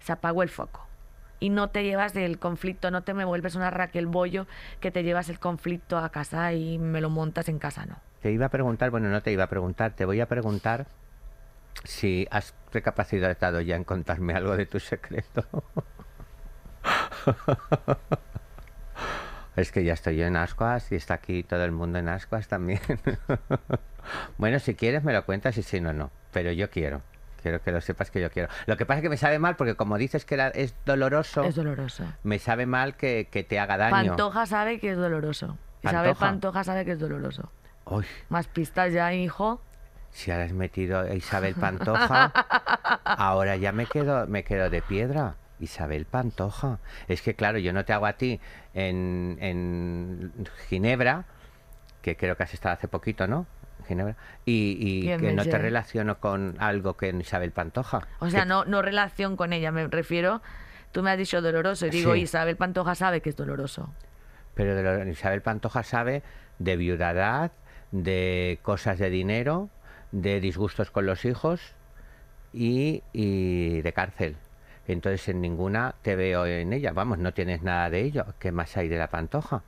[0.00, 0.86] se apagó el foco.
[1.40, 4.46] Y no te llevas del conflicto, no te me vuelves una Raquel Bollo
[4.80, 7.96] que te llevas el conflicto a casa y me lo montas en casa, no.
[8.20, 10.86] Te iba a preguntar, bueno, no te iba a preguntar, te voy a preguntar
[11.84, 15.42] si has recapacitado ya en contarme algo de tu secreto.
[19.56, 22.48] es que ya estoy yo en Ascuas y está aquí todo el mundo en Ascuas
[22.48, 22.80] también.
[24.38, 26.10] bueno, si quieres me lo cuentas y si no, no.
[26.32, 27.02] Pero yo quiero.
[27.42, 28.48] Quiero que lo sepas que yo quiero.
[28.66, 31.54] Lo que pasa es que me sabe mal porque como dices que es doloroso, Es
[31.54, 32.04] doloroso.
[32.24, 34.08] me sabe mal que, que te haga daño.
[34.08, 35.56] Pantoja sabe que es doloroso.
[35.82, 36.26] Isabel ¿Pantoja?
[36.26, 37.52] Pantoja sabe que es doloroso.
[37.84, 39.60] Uy, Más pistas ya, hijo.
[40.10, 42.32] Si ahora has metido a Isabel Pantoja,
[43.04, 45.36] ahora ya me quedo, me quedo de piedra.
[45.60, 46.78] Isabel Pantoja.
[47.08, 48.40] Es que claro, yo no te hago a ti
[48.74, 50.32] en, en
[50.68, 51.24] Ginebra,
[52.02, 53.46] que creo que has estado hace poquito, ¿no?
[53.88, 54.16] Ginebra.
[54.44, 58.06] Y, que no te relaciono con algo que en Isabel Pantoja.
[58.18, 60.42] O sea, Que- no, no relación con ella, me refiero.
[60.92, 62.20] Tú me has dicho doloroso y digo, Sí.
[62.22, 63.92] Isabel Pantoja sabe que es doloroso.
[64.54, 66.22] Pero de Isabel Pantoja sabe
[66.58, 67.52] de viudadad,
[67.92, 69.68] de cosas de dinero,
[70.12, 71.74] de disgustos con los hijos
[72.52, 74.36] y, y de cárcel.
[74.88, 76.92] Entonces en ninguna te veo en ella.
[76.92, 78.26] Vamos, no tienes nada de ello.
[78.38, 79.62] ¿Qué más hay de la Pantoja?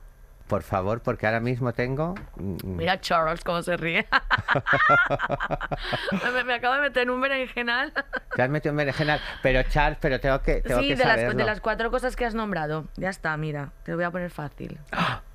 [0.47, 2.15] Por favor, porque ahora mismo tengo...
[2.37, 4.07] mm, Mira Charles cómo se ríe.
[6.33, 7.93] me, me acabo de meter en un berenjenal.
[8.35, 9.19] Te has metido en berenjenal.
[9.43, 12.25] Pero Charles, pero tengo que, tengo sí, que de las, de las cuatro cosas que
[12.25, 12.85] has nombrado.
[12.95, 14.79] Ya está, mira, te lo voy a poner fácil.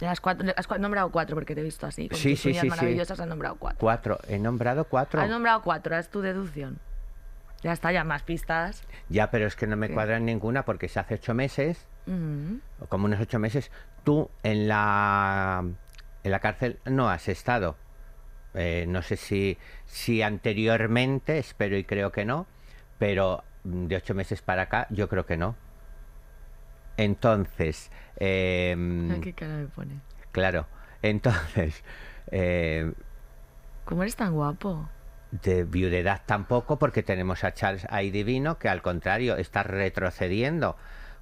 [0.00, 2.08] De las cuatro, de las cua- he nombrado cuatro porque te he visto así.
[2.08, 2.68] Con Sí, sí, sí, sí.
[2.68, 3.78] maravillosas has nombrado cuatro.
[3.80, 4.18] Cuatro.
[4.28, 5.20] He nombrado cuatro.
[5.20, 6.78] Has nombrado cuatro, haz tu deducción.
[7.62, 8.84] Ya está, ya más pistas.
[9.08, 11.86] Ya, pero es que no me cuadran ninguna porque se hace ocho meses
[12.80, 13.70] o como unos ocho meses,
[14.04, 15.62] tú en la,
[16.22, 17.76] en la cárcel no has estado.
[18.54, 22.46] Eh, no sé si, si anteriormente, espero y creo que no,
[22.98, 25.54] pero de ocho meses para acá, yo creo que no.
[26.96, 30.00] Entonces, em, ¿Qué cara me pone?
[30.32, 30.66] claro,
[31.02, 31.84] Entonces,
[32.32, 32.92] eh,
[33.84, 34.88] ¿Cómo eres tan guapo?
[35.30, 40.76] De viudedad tampoco, porque tenemos a Charles ahí divino, que al contrario está retrocediendo,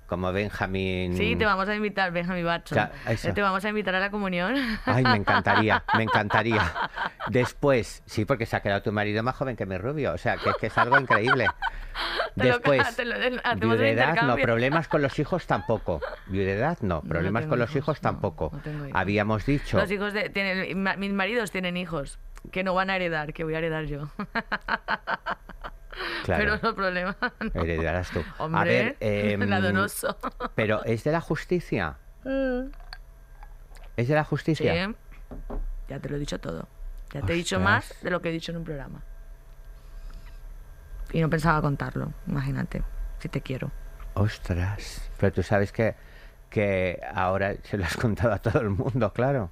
[0.06, 1.16] como Benjamin.
[1.16, 2.76] Sí, te vamos a invitar, Benjamin Batson.
[2.76, 3.32] Ya, eso.
[3.34, 4.54] Te vamos a invitar a la comunión.
[4.84, 6.62] Ay, me encantaría, me encantaría.
[7.28, 10.36] Después, sí, porque se ha quedado tu marido más joven que mi rubio, o sea,
[10.36, 11.48] que, que es algo increíble.
[12.36, 12.96] Después,
[13.56, 16.00] viudedad no, problemas con los hijos tampoco.
[16.26, 18.52] Viudedad no, problemas con los hijos, tampoco.
[18.64, 18.88] no.
[18.92, 22.18] Habíamos dicho, Los hijos de, tienen, mis maridos tienen hijos
[22.50, 24.08] que no van a heredar, que voy a heredar yo.
[26.24, 27.16] claro, Pero no problema.
[27.54, 27.62] no.
[27.62, 28.22] heredarás tú.
[28.38, 30.16] Hombre, A ver, em, la donoso.
[30.54, 31.96] pero ¿es de la justicia?
[33.96, 34.94] ¿Es de la Sí, justicia?
[35.88, 36.68] ya te lo he dicho todo.
[37.12, 39.02] Ya te he dicho más de lo que he dicho en un programa.
[41.12, 42.82] Y no pensaba contarlo, imagínate,
[43.20, 43.70] si te quiero.
[44.14, 45.94] Ostras, pero tú sabes que,
[46.50, 49.50] que ahora se lo has contado a todo el mundo, claro.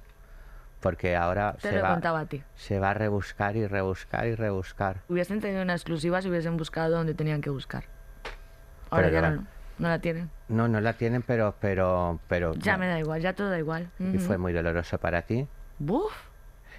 [0.85, 2.43] Porque ahora Te se va, a ti.
[2.53, 4.97] se va a rebuscar y rebuscar y rebuscar.
[5.09, 7.85] Hubiesen tenido una exclusiva si hubiesen buscado donde tenían que buscar.
[8.91, 9.47] Ahora Pero ya la- no,
[9.79, 10.29] no la tienen.
[10.47, 12.53] No, no la tienen, pero, pero, pero.
[12.53, 12.77] Ya no.
[12.81, 13.89] me da igual, ya todo da igual.
[13.97, 14.19] Y Ujú.
[14.19, 15.47] fue muy doloroso para ti.
[15.79, 16.13] Buf,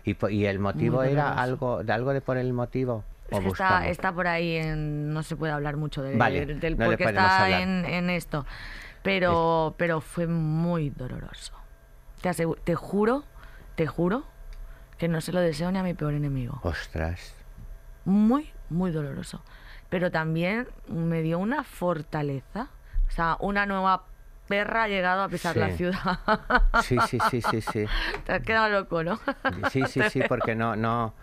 [0.05, 1.42] Y, y el motivo Muy era doloroso.
[1.42, 3.03] algo, de algo de por el motivo.
[3.29, 5.12] es o que está, está por ahí en...
[5.12, 8.09] No se puede hablar mucho de, Vale, del no le por qué está en, en
[8.11, 8.47] esto.
[9.03, 11.55] Pero, pero fue muy doloroso.
[12.21, 13.25] Te, asegu- te juro,
[13.77, 14.25] te juro
[14.99, 16.59] que no se lo deseo ni a mi peor enemigo.
[16.62, 17.35] Ostras.
[18.05, 19.43] muy, muy doloroso.
[19.89, 22.69] Pero también me dio una fortaleza.
[23.07, 24.05] O sea, una nueva
[24.49, 26.19] perra ha llegado a pisar la ciudad.
[26.83, 27.85] Sí, sí, sí, sí, sí.
[28.25, 29.21] Te has quedado loco, ¿no?
[29.71, 31.15] Sí, sí, sí, porque no, no.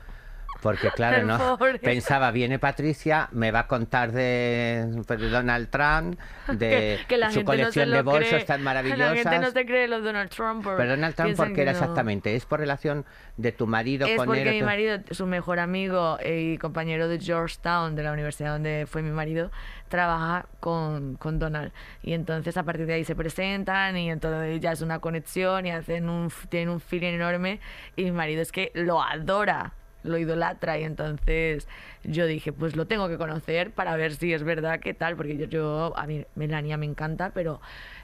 [0.64, 1.60] Porque claro, no.
[1.82, 4.86] Pensaba, viene Patricia, me va a contar de,
[5.30, 8.46] Donald Trump, de que, que la su gente no colección de bolsos cree.
[8.46, 9.54] tan La gente no maravillosas.
[9.54, 10.66] se cree los Donald Trump.
[10.66, 11.78] Pero Donald Trump, ¿por qué era no.
[11.78, 12.36] exactamente?
[12.36, 13.06] ¿Es por relación
[13.38, 14.48] de tu marido Es con porque él?
[14.48, 19.02] o mi marido, su mejor amigo y compañero de Georgetown, de la universidad donde fue
[19.02, 19.52] mi marido,
[19.90, 21.74] trabaja con, con Donald.
[22.02, 25.72] Y entonces a partir de ahí se presentan y entonces ya es una conexión y
[25.72, 27.60] hacen un, tienen un feeling enorme.
[27.96, 29.74] Y mi marido es que lo adora,
[30.04, 30.78] lo idolatra.
[30.78, 31.68] Y entonces
[32.04, 35.16] yo dije, pues lo tengo que conocer para ver si es verdad qué tal.
[35.16, 37.60] Porque yo, yo a mí Melania me encanta, pero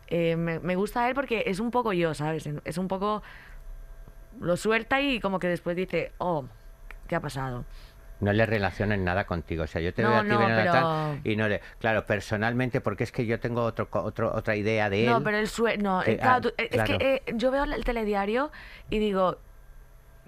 [0.07, 2.47] eh, me, me gusta él porque es un poco yo, ¿sabes?
[2.65, 3.21] Es un poco
[4.39, 6.45] lo suelta y como que después dice, oh,
[7.07, 7.65] ¿qué ha pasado?
[8.21, 9.63] No le relacionen nada contigo.
[9.63, 11.47] O sea, yo te No, veo a ti no, ven a pero- tal, y no
[11.47, 11.62] le.
[11.79, 15.09] Claro, personalmente, porque es que yo tengo otro, otro, otra idea de él.
[15.09, 16.97] No, pero el sue no, que- eh, claro, ah, tú- es claro.
[16.97, 18.51] que eh, yo veo el telediario
[18.89, 19.38] y digo,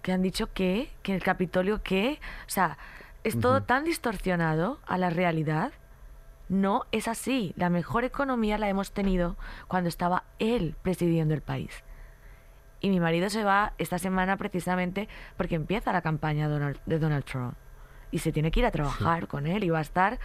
[0.02, 0.92] ¿que han dicho qué?
[1.04, 2.20] ¿Que el Capitolio qué?
[2.48, 2.78] O sea,
[3.24, 5.72] es todo tan distorsionado a la realidad.
[6.50, 7.54] No es así.
[7.56, 9.38] La mejor economía la hemos tenido
[9.68, 11.84] cuando estaba él presidiendo el país.
[12.82, 17.24] Y mi marido se va esta semana precisamente porque empieza la campaña Donald- de Donald
[17.24, 17.54] Trump.
[18.10, 20.20] Y se tiene que ir a trabajar con él y va a estar...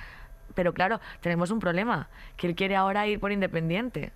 [0.55, 2.09] Pero claro, tenemos un problema,
[2.39, 4.13] que él quiere ahora ir por independiente.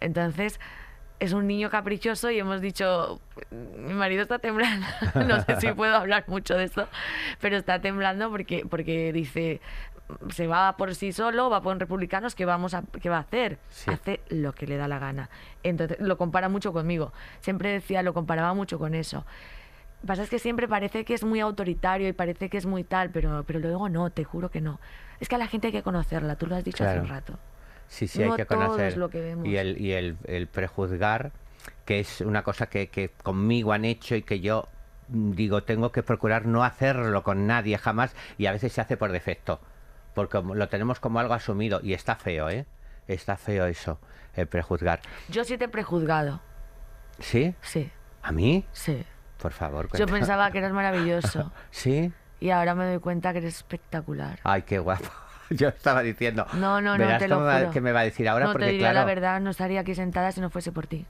[0.00, 0.58] Entonces,
[1.20, 4.86] es un niño caprichoso y hemos dicho, mi marido está temblando.
[5.26, 6.88] no sé si puedo hablar mucho de esto,
[7.40, 9.60] pero está temblando porque, porque dice,
[10.30, 13.58] se va por sí solo, va por republicanos, ¿qué, vamos a, qué va a hacer?
[13.70, 13.90] Sí.
[13.90, 15.30] Hace lo que le da la gana.
[15.62, 17.12] Entonces, lo compara mucho conmigo.
[17.40, 19.24] Siempre decía, lo comparaba mucho con eso.
[20.06, 23.08] Pasa es que siempre parece que es muy autoritario y parece que es muy tal,
[23.10, 24.78] pero, pero luego no, te juro que no.
[25.18, 27.38] Es que a la gente hay que conocerla, tú lo has dicho hace un rato.
[27.88, 28.96] Sí, sí, hay No que todo es conocer.
[28.96, 29.46] lo que vemos.
[29.46, 31.32] Y, el, y el, el prejuzgar,
[31.84, 34.68] que es una cosa que, que conmigo han hecho y que yo
[35.08, 38.96] mm, digo, tengo que procurar no hacerlo con nadie jamás y a veces se hace
[38.96, 39.60] por defecto,
[40.14, 42.66] porque lo tenemos como algo asumido y está feo, ¿eh?
[43.06, 43.98] Está feo eso,
[44.34, 45.00] el prejuzgar.
[45.28, 46.40] Yo sí te he prejuzgado,
[47.20, 47.54] ¿Sí?
[47.62, 47.90] sí,
[48.22, 48.64] ¿A mí?
[48.72, 49.04] sí.
[49.38, 52.10] Por favor, Yo pensaba que eras maravilloso ¿Sí?
[52.40, 54.38] y ahora me doy cuenta que eres espectacular.
[54.42, 55.04] Ay, qué guapo.
[55.50, 56.46] Yo estaba diciendo.
[56.54, 57.70] No, no, no, verás te lo juro.
[57.70, 59.80] qué me va a decir ahora, no porque te diría claro, la verdad, no estaría
[59.80, 61.06] aquí sentada si no fuese por ti.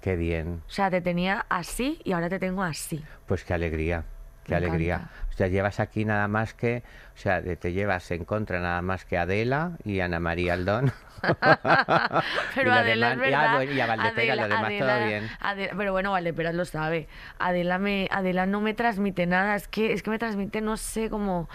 [0.00, 0.62] qué bien.
[0.66, 3.04] O sea, te tenía así y ahora te tengo así.
[3.26, 4.04] Pues qué alegría,
[4.44, 4.94] qué Me alegría.
[4.96, 5.14] encanta.
[5.30, 6.82] O sea, llevas aquí nada más que,
[7.14, 10.92] o sea, te llevas en contra nada más que Adela y Ana María Aldón.
[12.54, 13.54] Pero Y Adela demás- es y a- verdad.
[13.56, 15.30] bueno, y a Valdepera, lo demás todo bien.
[15.40, 17.08] Adela- pero bueno, Valdepera lo sabe.
[17.38, 19.54] Adela me, Adela no me transmite nada.
[19.56, 21.48] Es que, es que me transmite, no sé, como,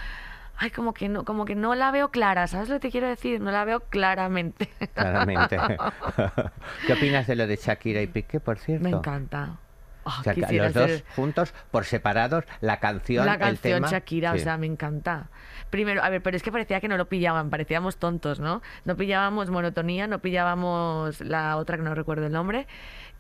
[0.58, 2.48] ay, como que no, como que no la veo clara.
[2.48, 3.39] ¿Sabes lo que te quiero decir?
[3.41, 4.67] No la veo claramente.
[4.93, 5.58] Claramente.
[6.88, 8.84] ¿Qué opinas de lo de Shakira y Piqué, por cierto?
[8.84, 9.58] me encanta.
[10.04, 13.88] Oh, O sea, los dos ser- juntos, por separados, la canción, la el canción tema.
[13.91, 14.39] Shakira, o Sí.
[14.41, 15.28] sea, me encanta.
[15.70, 18.62] Primero, a ver, pero es que parecía que no lo pillaban, parecíamos tontos, ¿no?
[18.86, 22.67] No pillábamos monotonía, no pillábamos la otra que no recuerdo el nombre.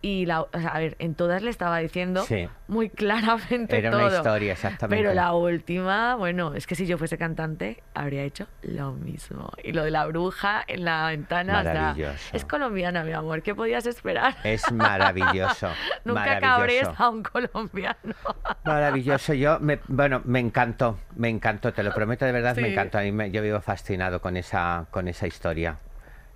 [0.01, 2.47] Y la, a ver, en todas le estaba diciendo Sí.
[2.67, 4.05] muy claramente Era todo.
[4.05, 5.01] una historia, exactamente.
[5.03, 9.51] Pero la última, bueno, es que si yo fuese cantante, habría hecho lo mismo.
[9.63, 12.29] Y lo de la bruja en la ventana, o sea, Maravilloso.
[12.31, 14.35] es colombiana, mi amor, ¿qué podías esperar?
[14.43, 15.69] Es maravilloso.
[16.05, 17.03] Nunca cabres maravilloso.
[17.03, 17.97] a un colombiano.
[18.65, 19.33] Maravilloso.
[19.33, 22.99] Yo, me, bueno, me encantó, me encantó, te lo prometo de verdad, me encantó.
[22.99, 25.77] A mí me- yo vivo fascinado con esa, con esa historia.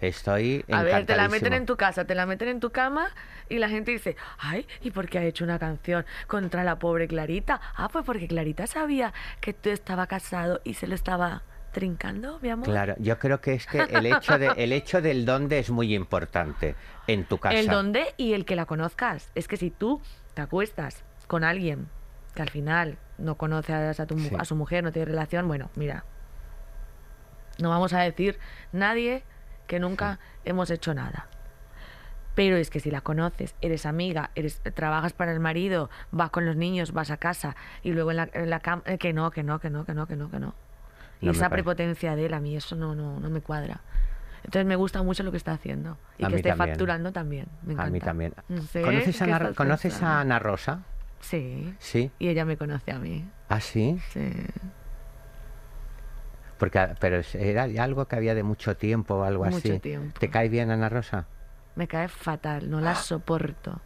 [0.02, 3.10] Estoy A ver, te la meten en tu casa, te la meten en tu cama
[3.50, 7.08] y la gente dice, ay, ¿y por qué ha hecho una canción contra la pobre
[7.08, 7.62] Clarita?
[7.76, 12.50] Ah, pues porque Clarita sabía que tú estaba casado y se lo estaba trincando, mi
[12.50, 12.66] amor.
[12.66, 15.94] Claro, yo creo que es que el hecho, de, el hecho del dónde es muy
[15.96, 16.76] importante
[17.08, 17.58] en tu casa.
[17.58, 19.30] El dónde y el que la conozcas.
[19.36, 20.02] Es que si tú
[20.34, 21.88] te acuestas con alguien
[22.34, 24.32] que al final no conoces a, tu, Sí.
[24.38, 26.06] a su mujer, no tiene relación, bueno, mira,
[27.60, 28.40] no vamos a decir
[28.72, 29.24] nadie
[29.72, 31.28] que nunca hemos hecho nada.
[32.36, 36.46] Pero es que si la conoces, eres amiga, eres, trabajas para el marido, vas con
[36.46, 39.32] los niños, vas a casa y luego en la, en la cama, eh, que no,
[39.32, 40.56] que no, que no, que no, que no, que no.
[41.22, 43.80] Y No esa prepotencia de él, a mí eso no, no, no me cuadra.
[44.44, 45.98] Entonces me gusta mucho lo que está haciendo.
[46.18, 46.70] Y A que esté también.
[46.70, 47.48] facturando también.
[47.64, 48.34] Me A mí también.
[48.74, 50.20] ¿Conoces, a ¿qué Ana, ¿conoces a?
[50.20, 50.82] Ana Rosa?
[51.22, 51.74] Sí.
[51.80, 52.12] Sí.
[52.20, 53.26] Y ella me conoce a mí.
[53.48, 54.02] ¿Ah, sí?
[54.10, 54.34] Sí.
[56.62, 59.80] Porque, pero es- era algo que había de mucho tiempo o algo Mucho así.
[59.80, 60.20] tiempo.
[60.20, 61.26] ¿Te cae bien Ana Rosa?
[61.74, 63.82] Me cae fatal, no la soporto.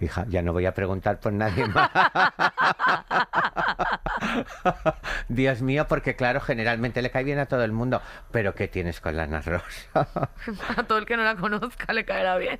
[0.00, 1.90] Hija, ya no voy a preguntar por nadie más.
[5.28, 8.00] Dios mío, porque claro, generalmente le cae bien a todo el mundo.
[8.30, 9.90] Pero ¿qué tienes con la Ana Rosa?
[10.76, 12.58] A todo el que no la conozca le caerá bien.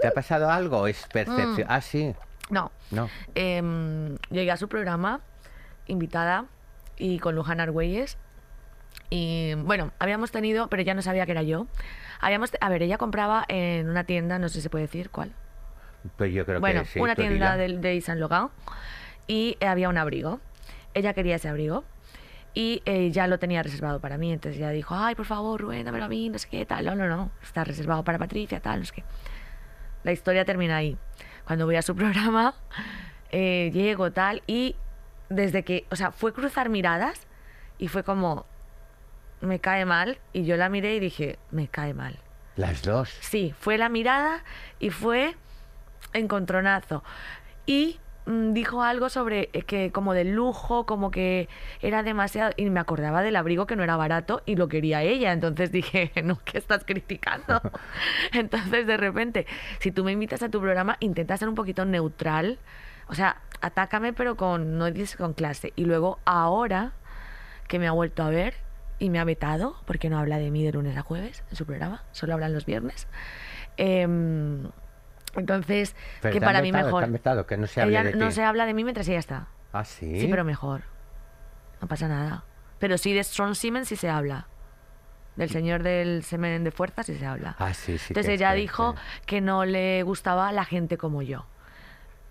[0.00, 0.86] ¿Te ha pasado algo?
[0.86, 1.66] ¿Es percepción?
[1.66, 1.68] Mm.
[1.68, 2.14] Ah, sí.
[2.50, 2.70] No.
[2.92, 3.10] No.
[3.34, 5.20] Em, llegué a su programa,
[5.86, 6.44] invitada,
[6.96, 8.16] y con Luján Argüelles.
[9.10, 11.66] Y bueno, habíamos tenido, pero ella no sabía que era yo.
[12.20, 15.32] Habíamos, a ver, ella compraba en una tienda, no sé si se puede decir cuál.
[16.16, 17.00] Pues yo creo bueno, que sí.
[17.00, 18.50] una tienda de, de Laurent
[19.26, 20.40] y había un abrigo.
[20.94, 21.84] Ella quería ese abrigo
[22.54, 24.32] y eh, ya lo tenía reservado para mí.
[24.32, 26.84] Entonces ella dijo, ay, por favor, Rubén, dámelo a mí, no sé qué, tal.
[26.84, 29.04] No, no, no, está reservado para Patricia, tal, no sé qué.
[30.02, 30.96] La historia termina ahí.
[31.44, 32.54] Cuando voy a su programa,
[33.30, 34.76] eh, llego, tal, y
[35.28, 37.26] desde que, o sea, fue cruzar miradas
[37.78, 38.46] y fue como,
[39.40, 40.18] me cae mal.
[40.32, 42.18] Y yo la miré y dije, me cae mal.
[42.56, 43.08] Las dos.
[43.20, 44.44] Sí, fue la mirada
[44.78, 45.34] y fue
[46.12, 47.02] encontronazo.
[47.66, 51.48] Y mm, dijo algo sobre eh, que como de lujo, como que
[51.80, 52.52] era demasiado...
[52.56, 55.32] Y me acordaba del abrigo que no era barato y lo quería ella.
[55.32, 57.60] Entonces dije, no, ¿qué estás criticando?
[58.32, 59.46] Entonces de repente,
[59.78, 62.58] si tú me invitas a tu programa, intenta ser un poquito neutral.
[63.08, 65.72] O sea, atácame pero con, no dices con clase.
[65.76, 66.92] Y luego ahora
[67.68, 68.54] que me ha vuelto a ver
[69.00, 71.66] y me ha vetado, porque no habla de mí de lunes a jueves en su
[71.66, 73.08] programa, solo hablan los viernes.
[73.76, 74.68] Em,
[75.34, 77.12] entonces, Pero que para mí vetado, te mejor.
[77.12, 78.32] vetado, que no se Ella de no ti.
[78.34, 79.48] se habla de mí mientras ella está.
[79.72, 80.20] Ah, sí.
[80.20, 80.82] Sí, pero mejor.
[81.80, 82.44] No pasa nada.
[82.78, 84.46] Pero sí de Strong Siemens sí se habla.
[85.36, 87.56] Del señor del semen de fuerza sí se habla.
[87.58, 88.06] Ah, sí, sí.
[88.10, 89.22] Entonces ella dijo sí.
[89.26, 91.46] que no le gustaba la gente como yo.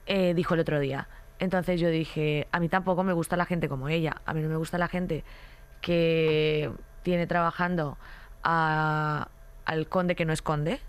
[0.06, 1.08] Eh, dijo el otro día.
[1.40, 4.22] Entonces yo dije, a mí tampoco me gusta la gente como ella.
[4.26, 5.24] A mí no me gusta la gente
[5.82, 6.72] que
[7.04, 7.98] tiene trabajando
[8.44, 9.28] a-
[9.66, 10.80] al conde que no esconde,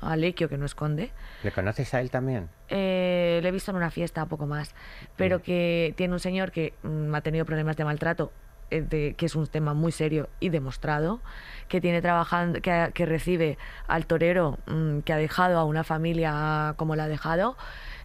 [0.00, 1.12] a Lequio que no esconde.
[1.44, 2.48] ¿Le conoces a él también?
[2.68, 4.74] Eh, le he visto en una fiesta, poco más.
[5.16, 8.32] Pero que tiene un señor que mm, ha tenido problemas de maltrato,
[8.70, 11.20] eh, de- que es un tema muy serio y demostrado,
[11.68, 16.96] que tiene trabajando, que, recibe al torero mm, que ha dejado a una familia como
[16.96, 17.56] la ha dejado.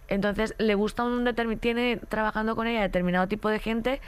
[0.08, 1.24] Entonces le gusta un
[1.60, 4.00] tiene trabajando con ella determinado tipo de gente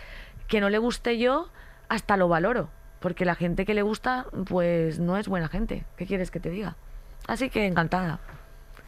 [0.48, 1.50] que no le guste yo,
[1.90, 2.70] hasta lo valoro.
[3.00, 5.84] Porque la gente que le gusta, pues no es buena gente.
[5.96, 6.76] ¿Qué quieres que te diga?
[7.26, 8.18] Así que encantada.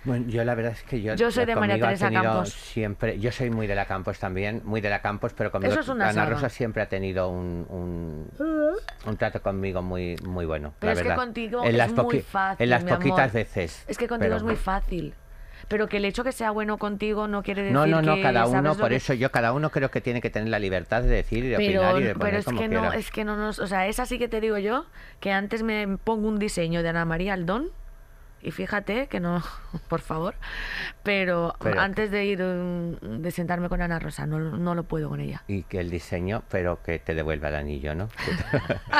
[0.05, 1.15] Bueno, yo la verdad es que yo...
[1.15, 2.53] Yo soy de María Teresa Campos.
[2.53, 5.81] Siempre, yo soy muy de la Campos también, muy de la Campos, pero conmigo Eso
[5.81, 6.31] es una Ana saga.
[6.35, 8.29] Rosa siempre ha tenido un, un,
[9.07, 10.75] un trato conmigo muy, muy bueno.
[10.81, 13.33] Pero la es que contigo en es las muy fácil, En las mi poquitas amor.
[13.33, 13.85] veces.
[13.87, 15.15] Es que contigo pero- es muy fácil.
[15.69, 18.23] Pero que el hecho que sea bueno contigo no quiere decir No, no, no, que
[18.23, 21.03] cada uno, por que- eso yo, cada uno creo que tiene que tener la libertad
[21.03, 23.11] de decir y de Pero, opinar y de poner pero es como que no, es
[23.11, 24.87] que no nos, o sea, es así que te digo yo,
[25.21, 27.69] que antes me pongo un diseño de Ana María Aldón
[28.43, 29.43] y fíjate que no,
[29.89, 30.35] por favor,
[31.03, 35.09] pero, Pero- antes de ir mm, de sentarme con Ana Rosa, no, no lo puedo
[35.09, 35.43] con ella.
[35.49, 38.09] Y que el diseño, pero que te devuelva el anillo, ¿no?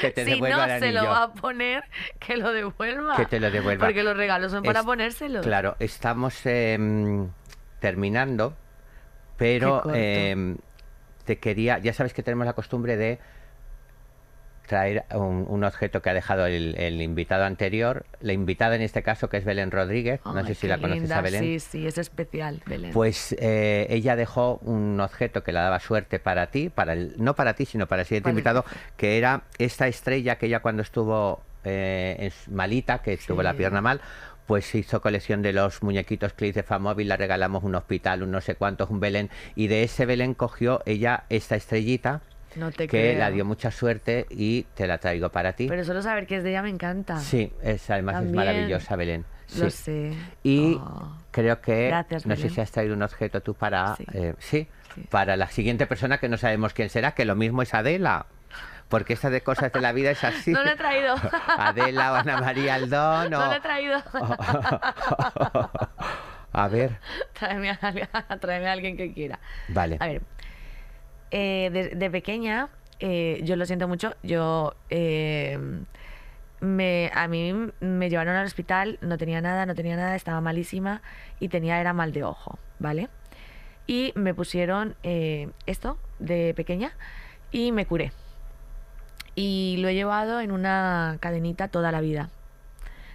[0.00, 1.02] que te si devuelva no el se anillo.
[1.02, 1.84] lo va a poner,
[2.18, 3.16] que lo devuelva.
[3.16, 3.86] Que te lo devuelva.
[3.86, 5.44] Porque los regalos son para Es- ponérselos.
[5.44, 7.28] Claro, estamos em,
[7.80, 8.56] terminando,
[9.36, 10.56] pero em,
[11.24, 13.18] te quería, ya sabes que tenemos la costumbre de
[14.66, 19.02] traer un, un objeto que ha dejado el, el invitado anterior, la invitada en este
[19.02, 21.18] caso que es Belén Rodríguez, no sé si la conoces linda.
[21.18, 21.42] a Belén.
[21.42, 22.92] Sí, sí, es especial, Belén.
[22.92, 27.34] Pues eh, ella dejó un objeto que le daba suerte para ti, para el, no
[27.34, 28.64] para ti, sino para el siguiente invitado,
[28.96, 33.80] que era esta estrella que ella cuando estuvo eh, en malita, que tuvo la pierna
[33.80, 34.00] mal,
[34.46, 38.40] pues hizo colección de los muñequitos que hice Famóvil, la regalamos un hospital, un no
[38.40, 42.20] sé cuántos, un Belén, y de ese Belén cogió ella esta estrellita
[42.56, 43.18] no te que creo.
[43.18, 45.66] la dio mucha suerte y te la traigo para ti.
[45.68, 47.18] Pero solo saber que es de ella me encanta.
[47.18, 48.34] Sí, es, además También.
[48.34, 49.24] es maravillosa Belén.
[49.58, 50.12] Lo sé.
[50.42, 51.16] Y Oh.
[51.30, 54.04] creo que Gracias, no sé si has traído un objeto tú para Sí.
[54.14, 55.02] eh, sí, Sí.
[55.10, 58.26] para la siguiente persona que no sabemos quién será, que lo mismo es Adela.
[58.88, 60.52] Porque esta de cosas de la vida es así.
[60.52, 61.14] No lo he traído.
[61.58, 63.98] Adela o Ana María Aldón No o- lo he traído.
[66.56, 66.98] A ver,
[67.32, 68.08] tráeme, a, alguien-
[68.40, 69.40] tráeme a alguien que quiera.
[69.68, 69.96] vale.
[69.98, 70.22] A ver,
[71.36, 72.68] eh, de, pequeña,
[73.00, 74.76] eh, yo lo siento mucho, yo...
[74.88, 75.58] eh,
[76.60, 81.02] me, a mí me llevaron al hospital, no tenía nada, no tenía nada, estaba malísima
[81.40, 83.08] y tenía era mal de ojo, ¿vale?
[83.88, 86.92] Y me pusieron esto de pequeña
[87.50, 88.12] y me curé.
[89.34, 92.30] Y lo he llevado en una cadenita toda la vida.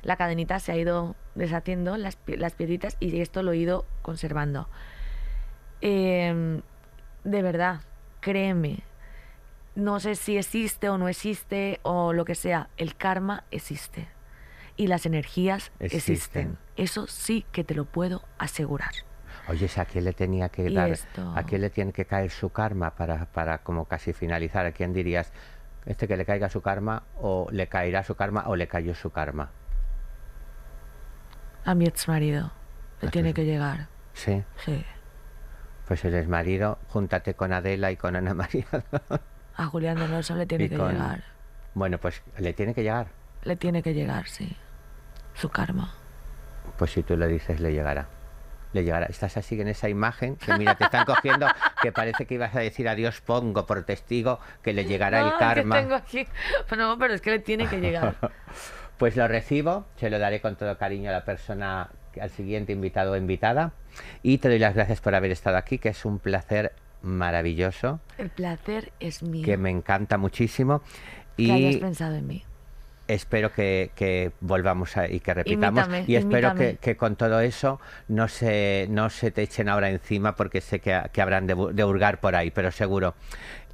[0.04, 4.68] La cadenita se ha ido deshaciendo, las, las piedritas, y esto lo he ido conservando.
[5.82, 6.62] De
[7.24, 7.82] verdad,
[8.20, 8.80] créeme,
[9.76, 14.08] no sé si existe o no existe o lo que sea, el karma existe.
[14.76, 16.14] Y las energías Existen.
[16.16, 16.58] existen.
[16.78, 18.92] Eso sí que te lo puedo asegurar.
[19.50, 20.90] Oye, ¿a quién le tenía que dar?
[20.92, 24.66] esto- ¿A quién le tiene que caer su karma para, para como casi finalizar?
[24.66, 25.34] ¿A quién dirías
[25.86, 29.12] este que le caiga su karma o le caerá su karma o le cayó su
[29.12, 29.52] karma?
[31.66, 32.52] A mi ex marido
[33.02, 33.88] le ¿A tiene que llegar.
[34.14, 34.44] Sí.
[34.64, 34.84] Sí.
[35.90, 38.66] Pues eres marido, júntate con Adela y con Ana María.
[39.56, 41.24] A Julián Donoso le tiene Y que con- llegar.
[41.74, 43.08] Bueno, pues le tiene que llegar.
[43.42, 44.56] Le tiene que llegar, sí.
[45.34, 45.92] Su karma.
[46.78, 48.06] Pues si tú lo dices, le llegará.
[48.72, 49.08] Le llegará.
[49.08, 51.48] Estás así en esa imagen que mira, te están cogiendo,
[51.82, 55.38] que parece que ibas a decir adiós pongo por testigo que le llegará el No,
[55.40, 55.76] karma.
[55.76, 56.28] Que tengo aquí.
[56.78, 58.16] No, pero es que le tiene que llegar.
[59.00, 61.90] Pues lo recibo, se lo daré con todo cariño a la persona,
[62.22, 63.72] al siguiente invitado o invitada.
[64.24, 68.30] Y te doy las gracias por haber estado aquí, que es un placer maravilloso, El
[68.30, 69.44] placer es mío.
[69.46, 70.82] que me encanta muchísimo.
[71.38, 72.44] que hayas Y pensado en mí.
[73.08, 75.86] espero que, que volvamos a- y que repitamos.
[75.86, 77.80] Imítame, y espero que, que con todo eso
[78.10, 81.84] no se, no se te echen ahora encima, porque sé que, que habrán de, de
[81.86, 83.16] hurgar por ahí, pero seguro.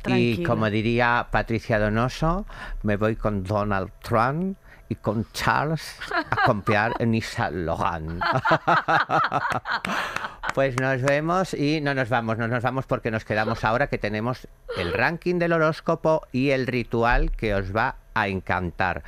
[0.07, 2.45] Y como diría Patricia Donoso,
[2.83, 4.55] me voy con Donald Trump
[4.89, 8.21] y con Charles a comprar en Saint Laurent.
[10.53, 13.97] Pues nos vemos y no nos vamos, no nos vamos porque nos quedamos ahora que
[13.97, 19.03] tenemos el ranking del horóscopo y el ritual que os va a encantar.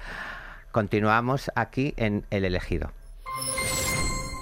[0.74, 2.92] Continuamos aquí en El Elegido.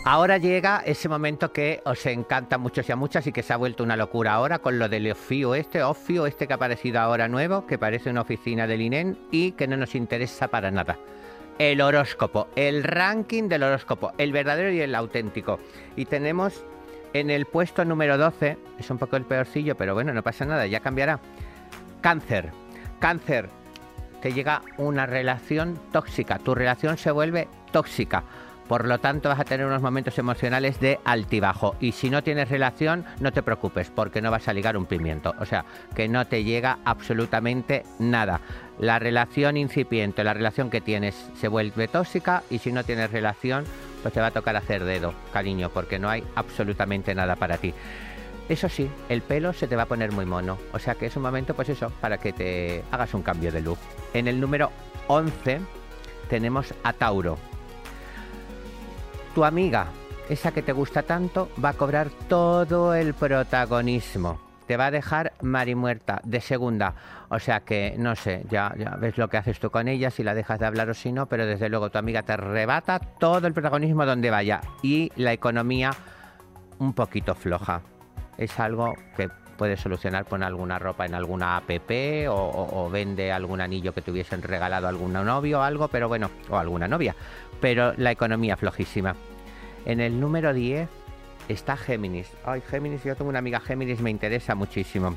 [0.08, 3.54] Ahora llega ese momento que os encanta a muchos y a muchas y que se
[3.54, 7.00] ha vuelto una locura ahora con lo del OFIO este, OFIO este que ha aparecido
[7.00, 10.98] ahora nuevo, que parece una oficina del INEN y que no nos interesa para nada.
[11.58, 15.60] El horóscopo, el ranking del horóscopo, el verdadero y el auténtico.
[15.95, 16.66] Y tenemos
[17.14, 20.68] en el puesto número 12, es un poco el peorcillo, pero bueno, no pasa nada,
[20.68, 21.20] ya cambiará.
[22.01, 22.51] Cáncer.
[22.99, 23.49] Cáncer,
[24.22, 28.24] te llega una relación tóxica, tu relación se vuelve tóxica.
[28.68, 31.76] Por lo tanto, vas a tener unos momentos emocionales de altibajo.
[31.80, 35.36] Y si no tienes relación, no te preocupes, porque no vas a ligar un pimiento.
[35.39, 38.41] O sea, que no te llega absolutamente nada.
[38.80, 42.41] La relación incipiente, la relación que tienes, se vuelve tóxica.
[42.49, 43.66] Y si no tienes relación,
[44.01, 47.74] pues te va a tocar hacer dedo, cariño, porque no hay absolutamente nada para ti.
[48.49, 50.57] Eso sí, el pelo se te va a poner muy mono.
[50.74, 53.61] O sea que es un momento, pues eso, para que te hagas un cambio de
[53.61, 53.80] look.
[54.13, 54.72] En el número
[55.07, 55.61] 11
[56.30, 57.38] tenemos a Tauro.
[59.36, 59.88] Tu amiga,
[60.30, 64.40] esa que te gusta tanto, va a cobrar todo el protagonismo.
[64.66, 66.96] Te va a dejar marimuerta de segunda.
[67.30, 68.70] O sea que, no sé, ya,
[69.00, 71.28] ves lo que haces tú con ella, si la dejas de hablar o si no,
[71.28, 74.62] pero desde luego tu amiga te arrebata todo el protagonismo donde vaya.
[74.82, 75.92] Y la economía
[76.80, 77.82] un poquito floja.
[78.38, 81.70] Es algo que puedes solucionar con alguna ropa en alguna app
[82.28, 85.88] o, o- o vende algún anillo que te hubiesen regalado a algún novio o algo,
[85.88, 87.16] pero bueno, o alguna novia.
[87.62, 89.16] Pero la economía flojísima.
[89.86, 90.89] En el número 10
[91.47, 92.28] está Géminis.
[92.43, 95.16] Ay, Géminis, yo tengo una amiga Géminis, me interesa muchísimo.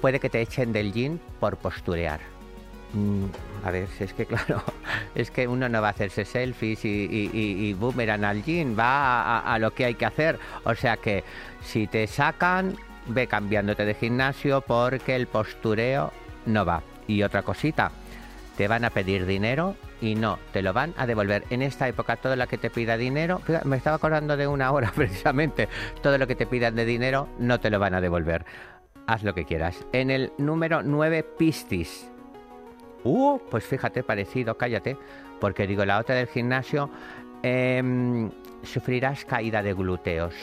[0.00, 2.20] Puede que te echen del gym por posturear.
[2.94, 3.24] Mm,
[3.64, 4.62] a ver, es que claro,
[5.14, 8.76] es que uno no va a hacerse selfies y, y, y- y boomerang al gym,
[8.78, 10.38] va a lo que hay que hacer.
[10.64, 11.22] O sea que
[11.62, 12.76] si te sacan,
[13.06, 16.12] ve cambiándote de gimnasio porque el postureo
[16.46, 16.82] no va.
[17.06, 17.90] Y otra cosita,
[18.56, 21.44] te van a pedir dinero y no te lo van a devolver.
[21.50, 24.92] En esta época, todo lo que te pida dinero, me estaba acordando de una hora
[24.94, 25.68] precisamente,
[26.02, 28.44] todo lo que te pidan de dinero no te lo van a devolver.
[29.06, 29.84] Haz lo que quieras.
[29.92, 32.10] En el número 9, Pistis.
[33.02, 34.96] Uh, pues fíjate, parecido, cállate,
[35.40, 36.90] porque digo, la otra del gimnasio,
[37.42, 38.30] em,
[38.62, 40.34] sufrirás caída de glúteos.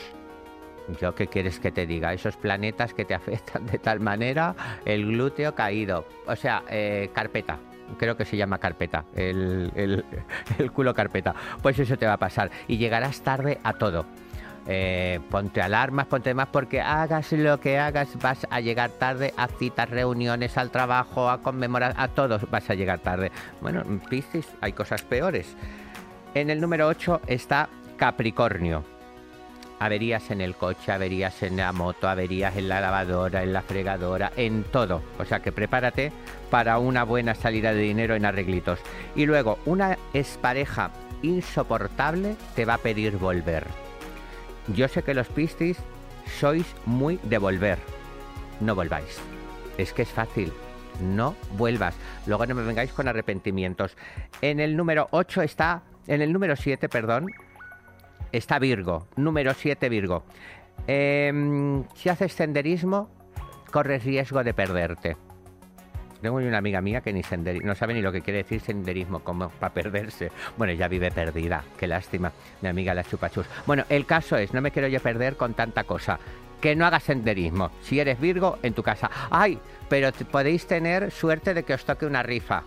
[1.00, 4.56] Yo qué quieres que te diga, esos planetas que te afectan de tal manera,
[4.86, 7.60] el glúteo caído, o sea, eh, carpeta,
[7.98, 9.72] creo que se llama carpeta, el,
[10.58, 11.34] el, culo carpeta.
[11.62, 14.06] Pues eso te va a pasar y llegarás tarde a todo.
[14.70, 19.48] Eh, ponte alarmas, ponte más, porque hagas lo que hagas, vas a llegar tarde a
[19.48, 23.32] citas, reuniones, al trabajo, a conmemorar, a todos vas a llegar tarde.
[23.62, 25.56] Bueno, en Piscis hay cosas peores.
[26.34, 28.97] En el número 8 está Capricornio
[29.80, 34.32] averías en el coche, averías en la moto, averías en la lavadora, en la fregadora,
[34.36, 35.02] en todo.
[35.20, 36.12] O sea que prepárate
[36.50, 38.80] para una buena salida de dinero en arreglitos.
[39.16, 43.66] Y luego, una expareja insoportable te va a pedir volver.
[44.76, 45.78] Yo sé que los pistis
[46.40, 47.78] sois muy de volver.
[48.60, 49.20] No volváis.
[49.78, 50.52] Es que es fácil.
[51.02, 51.96] No vuelvas.
[52.26, 53.96] Luego no me vengáis con arrepentimientos.
[54.42, 57.28] En el número 8 está, en el número 7, perdón,
[58.32, 60.24] está Virgo, número 7 Virgo.
[60.88, 63.10] Em, si haces senderismo,
[63.72, 65.18] corres riesgo de perderte.
[66.22, 67.22] Tengo una amiga mía que ni
[67.64, 70.32] no sabe ni lo que quiere decir senderismo, como para perderse.
[70.58, 73.46] Bueno, ya vive perdida, qué lástima, mi amiga la chupachus.
[73.66, 76.20] Bueno, el caso es, no me quiero yo perder con tanta cosa.
[76.60, 77.70] Que no hagas senderismo.
[77.82, 79.12] Si eres Virgo, en tu casa.
[79.30, 79.60] ¡Ay!
[79.90, 82.64] Pero podéis tener suerte de que os toque una rifa.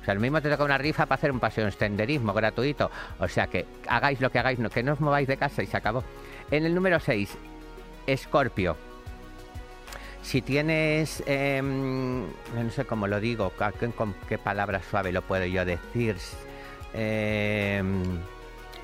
[0.00, 2.90] O sea, el mismo te toca una rifa para hacer un paseo en senderismo gratuito.
[3.18, 5.76] O sea, que hagáis lo que hagáis, que no os mováis de casa y se
[5.76, 6.02] acabó.
[6.50, 7.36] En el número 6,
[8.06, 8.76] Escorpio.
[10.22, 13.52] Si tienes, em, no sé cómo lo digo,
[13.96, 16.16] con qué palabra suave lo puedo yo decir.
[16.92, 18.02] Em,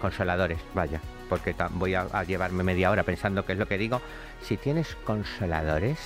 [0.00, 4.00] consoladores, vaya, porque voy a llevarme media hora pensando qué es lo que digo.
[4.42, 5.98] Si tienes consoladores,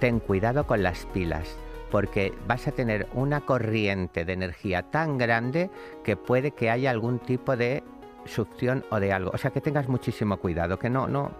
[0.00, 1.56] ten cuidado con las pilas
[1.90, 5.70] porque vas a tener una corriente de energía tan grande
[6.04, 7.82] que puede que haya algún tipo de
[8.24, 9.30] succión o de algo.
[9.34, 11.32] O sea que tengas muchísimo cuidado, que no, no,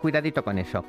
[0.00, 0.84] cuidadito con eso.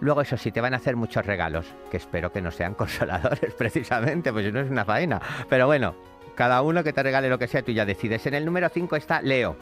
[0.00, 3.54] Luego, eso sí, te van a hacer muchos regalos, que espero que no sean consoladores
[3.54, 5.20] precisamente, pues no es una faena.
[5.48, 5.94] Pero bueno,
[6.34, 8.26] cada uno que te regale lo que sea, tú ya decides.
[8.26, 9.56] En el número 5 está Leo.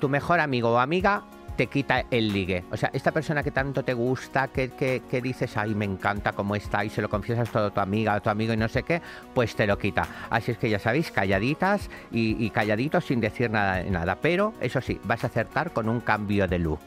[0.00, 1.24] Tu mejor amigo o amiga
[1.56, 2.64] te quita el ligue.
[2.70, 6.56] O sea, esta persona que tanto te gusta, que, que, dices, ay, me encanta cómo
[6.56, 8.82] está y se lo confiesas todo a tu amiga o tu amigo y no sé
[8.82, 9.02] qué,
[9.34, 10.06] pues te lo quita.
[10.30, 14.18] Así es que ya sabéis, calladitas y, calladitos sin decir nada, nada.
[14.20, 16.80] Pero eso sí, vas a acertar con un cambio de look.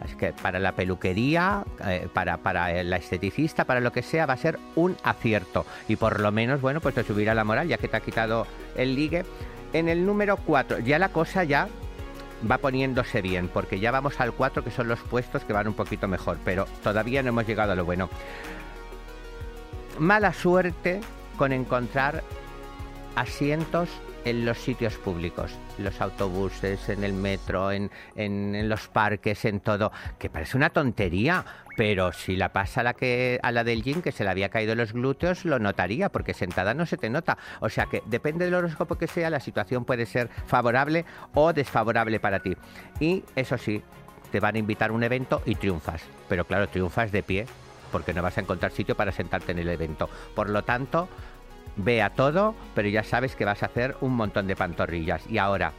[0.00, 4.34] Así que para la peluquería, eh, para, para la esteticista, para lo que sea, va
[4.34, 5.64] a ser un acierto.
[5.86, 8.46] Y por lo menos, bueno, pues te subirá la moral, ya que te ha quitado
[8.76, 9.24] el ligue.
[9.72, 11.68] En el número 4, ya la cosa ya
[12.50, 15.74] va poniéndose bien, porque ya vamos al 4, que son los puestos que van un
[15.74, 18.08] poquito mejor, pero todavía no hemos llegado a lo bueno.
[19.98, 21.00] Mala suerte
[21.36, 22.22] con encontrar
[23.14, 23.88] asientos
[24.24, 29.92] en los sitios públicos, los autobuses, en el metro, en, en, los parques, en todo,
[30.18, 31.44] que parece una tontería,
[31.76, 34.48] pero si la pasa a la, que, a la del gym, que se le había
[34.48, 37.38] caído los glúteos, lo notaría, porque sentada no se te nota.
[37.60, 41.04] O sea que depende del horóscopo que sea, la situación puede ser favorable
[41.34, 42.56] o desfavorable para ti.
[43.00, 43.82] Y eso sí,
[44.30, 47.46] te van a invitar a un evento y triunfas, pero claro, triunfas de pie,
[47.90, 50.08] porque no vas a encontrar sitio para sentarte en el evento.
[50.34, 51.08] Por lo tanto,
[51.76, 55.26] Ve a todo, pero ya sabes que vas a hacer un montón de pantorrillas.
[55.28, 55.72] Y ahora,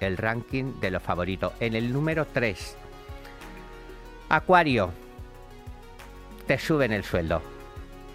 [0.00, 1.52] el ranking de los favoritos.
[1.60, 2.76] En el número 3,
[4.28, 4.90] Acuario,
[6.46, 7.42] te suben el sueldo.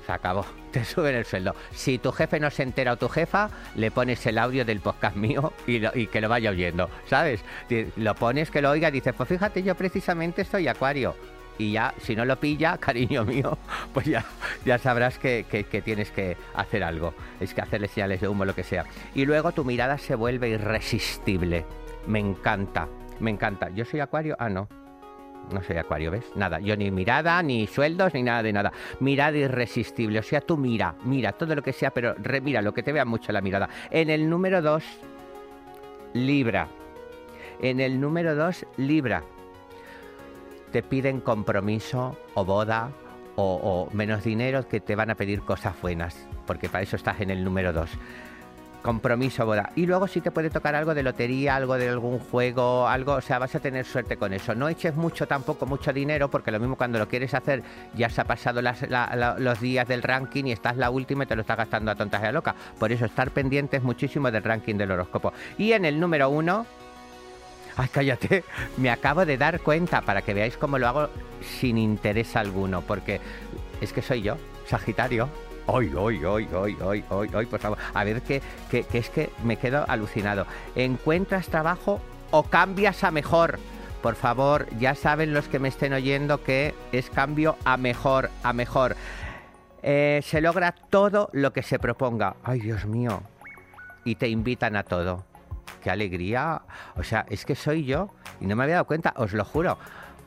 [0.06, 1.56] Se acabó, te suben el sueldo.
[1.72, 5.16] Si tu jefe no se entera o tu jefa, le pones el audio del podcast
[5.16, 7.44] mío y, y que lo vaya oyendo, ¿sabes?
[7.98, 11.16] Lo pones que lo oiga dices, pues fíjate, yo precisamente soy Acuario
[11.58, 13.58] y ya, si no lo pilla, cariño mío,
[13.94, 14.26] pues ya,
[14.66, 15.46] ya sabrás que,
[15.84, 17.14] tienes que hacer algo.
[17.40, 18.86] Es que hacerle señales de humo, lo que sea.
[19.14, 21.66] Y luego tu mirada se vuelve irresistible.
[22.08, 22.88] Me encanta,
[23.20, 23.70] me encanta.
[23.70, 24.36] ¿Yo soy acuario?
[24.40, 24.68] Ah, no.
[25.52, 26.26] No soy acuario, ¿ves?
[26.36, 26.60] Nada.
[26.60, 28.74] Yo ni mirada, ni sueldos, ni nada de nada.
[29.00, 30.20] Mirada irresistible.
[30.20, 33.06] O sea, tú mira, mira todo lo que sea, pero remira lo que te vea
[33.06, 33.70] mucho la mirada.
[33.92, 34.84] En el número 2,
[36.16, 36.68] Libra.
[37.62, 39.24] En el número 2, Libra
[40.76, 42.92] te piden compromiso o boda
[43.38, 47.30] o, menos dinero que te van a pedir cosas buenas, porque para eso estás en
[47.30, 47.90] el número 2.
[48.82, 49.72] compromiso boda.
[49.78, 53.22] Y luego sí te puede tocar algo de lotería, algo de algún juego, algo, o
[53.22, 54.54] sea, vas a tener suerte con eso.
[54.54, 57.64] No eches mucho tampoco, mucho dinero, porque lo mismo cuando lo quieres hacer,
[57.96, 61.42] ya se ha pasado los días del ranking y estás la última y te lo
[61.42, 62.54] estás gastando a tontas y a loca.
[62.78, 65.32] Por eso estar pendientes muchísimo del ranking del horóscopo.
[65.58, 66.66] Y en el número uno,
[67.78, 68.44] Ay, cállate.
[68.78, 71.10] Me acabo de dar cuenta para que veáis cómo lo hago
[71.42, 73.20] sin interés alguno, porque
[73.82, 75.30] es que soy yo, Sagitario.
[75.68, 77.78] Hoy, hoy, hoy, hoy, hoy, hoy, hoy, por favor.
[77.94, 80.46] A ver que, es que me quedo alucinado.
[80.76, 82.00] ¿Encuentras trabajo
[82.32, 83.60] o cambias a mejor?
[84.02, 88.54] Por favor, ya saben los que me estén oyendo que es cambio a mejor, a
[88.54, 88.96] mejor.
[89.82, 92.36] Eh, se logra todo lo que se proponga.
[92.44, 93.24] Ay, Dios mío.
[94.04, 95.26] Y te invitan a todo.
[95.84, 96.62] Qué alegría.
[96.96, 98.10] O sea, es que soy yo
[98.40, 99.78] y no me había dado cuenta, os lo juro.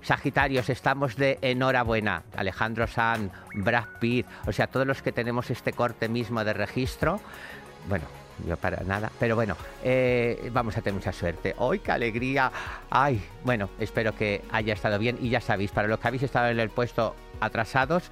[0.02, 2.22] Sagitarios, estamos de enhorabuena.
[2.36, 7.20] Alejandro San, Brad Pitt, o sea, todos los que tenemos este corte mismo de registro.
[7.88, 8.04] Bueno,
[8.46, 11.54] yo para nada, pero bueno, eh, vamos a tener mucha suerte.
[11.58, 12.52] ¡Ay, qué alegría!
[12.90, 13.20] ¡Ay!
[13.44, 16.60] Bueno, espero que haya estado bien y ya sabéis, para los que habéis estado en
[16.60, 18.10] el puesto atrasados,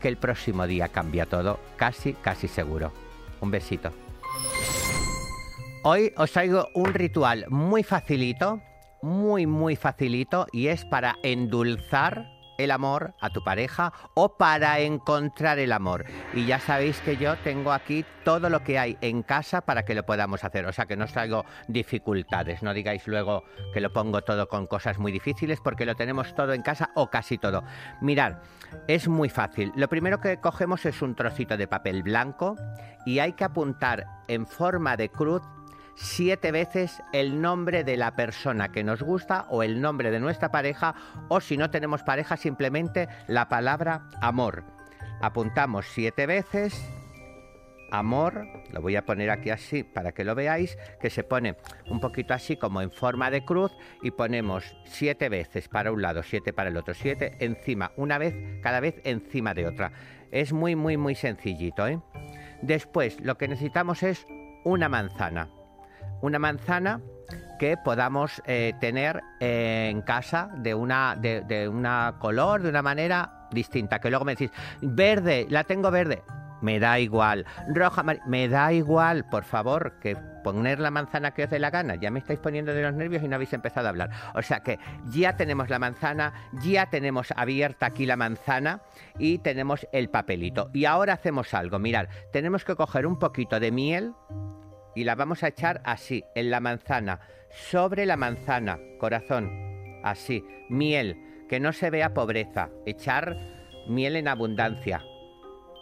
[0.00, 2.92] que el próximo día cambia todo, casi, casi seguro.
[3.40, 4.07] Un besito.
[5.84, 8.60] Hoy os traigo un ritual muy facilito
[9.02, 12.26] muy, muy facilito y es para endulzar
[12.58, 16.04] el amor a tu pareja o para encontrar el amor.
[16.34, 19.94] Y ya sabéis que yo tengo aquí todo lo que hay en casa para que
[19.94, 20.66] lo podamos hacer.
[20.66, 22.64] O sea que no os traigo dificultades.
[22.64, 26.52] No digáis luego que lo pongo todo con cosas muy difíciles porque lo tenemos todo
[26.52, 27.62] en casa o casi todo.
[28.00, 28.38] Mirad,
[28.88, 29.70] es muy fácil.
[29.76, 32.56] Lo primero que cogemos es un trocito de papel blanco
[33.06, 35.42] y hay que apuntar en forma de cruz
[36.00, 40.50] siete veces el nombre de la persona que nos gusta o el nombre de nuestra
[40.50, 40.94] pareja
[41.28, 44.62] o si no tenemos pareja simplemente la palabra amor.
[45.20, 46.88] Apuntamos siete veces
[47.90, 51.56] amor, lo voy a poner aquí así para que lo veáis, que se pone
[51.88, 53.72] un poquito así como en forma de cruz
[54.02, 58.36] y ponemos siete veces para un lado, siete para el otro, siete encima, una vez,
[58.62, 59.92] cada vez encima de otra.
[60.30, 61.88] Es muy, muy, muy sencillito.
[61.88, 61.98] ¿eh?
[62.62, 64.26] Después lo que necesitamos es
[64.64, 65.48] una manzana
[66.20, 67.00] una manzana
[67.58, 73.48] que podamos eh, tener eh, en casa de una, de, una color, de una manera
[73.50, 73.98] distinta.
[73.98, 74.50] Que luego me decís,
[74.80, 76.22] verde, la tengo verde.
[76.60, 77.46] Me da igual.
[77.68, 81.94] Roja, me da igual, por favor, que poner la manzana que os dé la gana.
[81.96, 84.10] Ya me estáis poniendo de los nervios y no habéis empezado a hablar.
[84.34, 84.78] O sea que
[85.10, 88.80] ya tenemos la manzana, ya tenemos abierta aquí la manzana
[89.18, 90.70] y tenemos el papelito.
[90.72, 91.78] Y ahora hacemos algo.
[91.78, 94.14] Mirad, tenemos que coger un poquito de miel
[94.98, 97.20] y la vamos a echar así, en la manzana,
[97.50, 99.48] sobre la manzana, corazón,
[100.02, 103.36] así, miel, que no se vea pobreza, echar
[103.86, 105.04] miel en abundancia,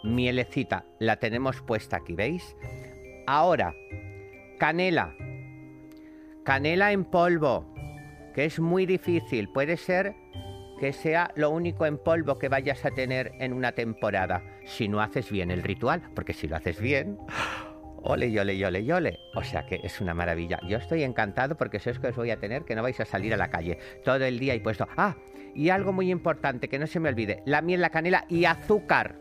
[0.03, 2.55] mielecita, la tenemos puesta aquí, ¿veis?
[3.25, 3.73] Ahora,
[4.59, 5.15] canela,
[6.43, 7.73] canela en polvo,
[8.35, 10.13] que es muy difícil, puede ser
[10.79, 15.01] que sea lo único en polvo que vayas a tener en una temporada, si no
[15.01, 17.17] haces bien el ritual, porque si lo haces bien,
[18.09, 19.19] Ole, ole, ole, ole.
[19.35, 20.59] O sea que es una maravilla.
[20.65, 23.33] Yo estoy encantado porque sé que os voy a tener que no vais a salir
[23.33, 24.87] a la calle todo el día y puesto.
[24.95, 25.15] Ah,
[25.53, 29.15] y algo muy importante que no se me olvide: la miel, la canela y azúcar.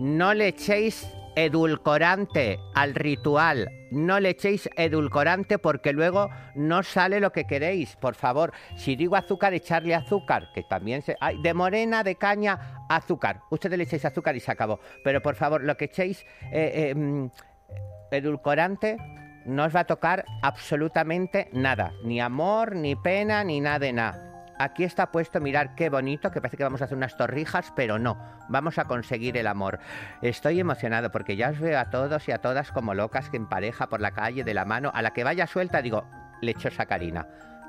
[0.00, 3.70] No le echéis edulcorante al ritual.
[3.92, 7.94] No le echéis edulcorante porque luego no sale lo que queréis.
[7.96, 11.16] Por favor, si digo azúcar, echarle azúcar, que también se...
[11.20, 13.42] Ay, de morena, de caña, azúcar.
[13.50, 14.80] Ustedes le echéis azúcar y se acabó.
[15.04, 16.26] Pero por favor, lo que echéis...
[16.50, 17.26] Eh, mm,
[18.16, 18.96] edulcorante
[19.44, 24.24] no os va a tocar absolutamente nada, ni amor, ni pena, ni nada de nada.
[24.58, 27.98] Aquí está puesto, mirar qué bonito, que parece que vamos a hacer unas torrijas, pero
[27.98, 29.78] no, vamos a conseguir el amor.
[30.20, 33.48] Estoy emocionado porque ya os veo a todos y a todas como locas que en
[33.48, 36.04] pareja por la calle de la mano, a la que vaya suelta digo,
[36.40, 37.26] lechosa Karina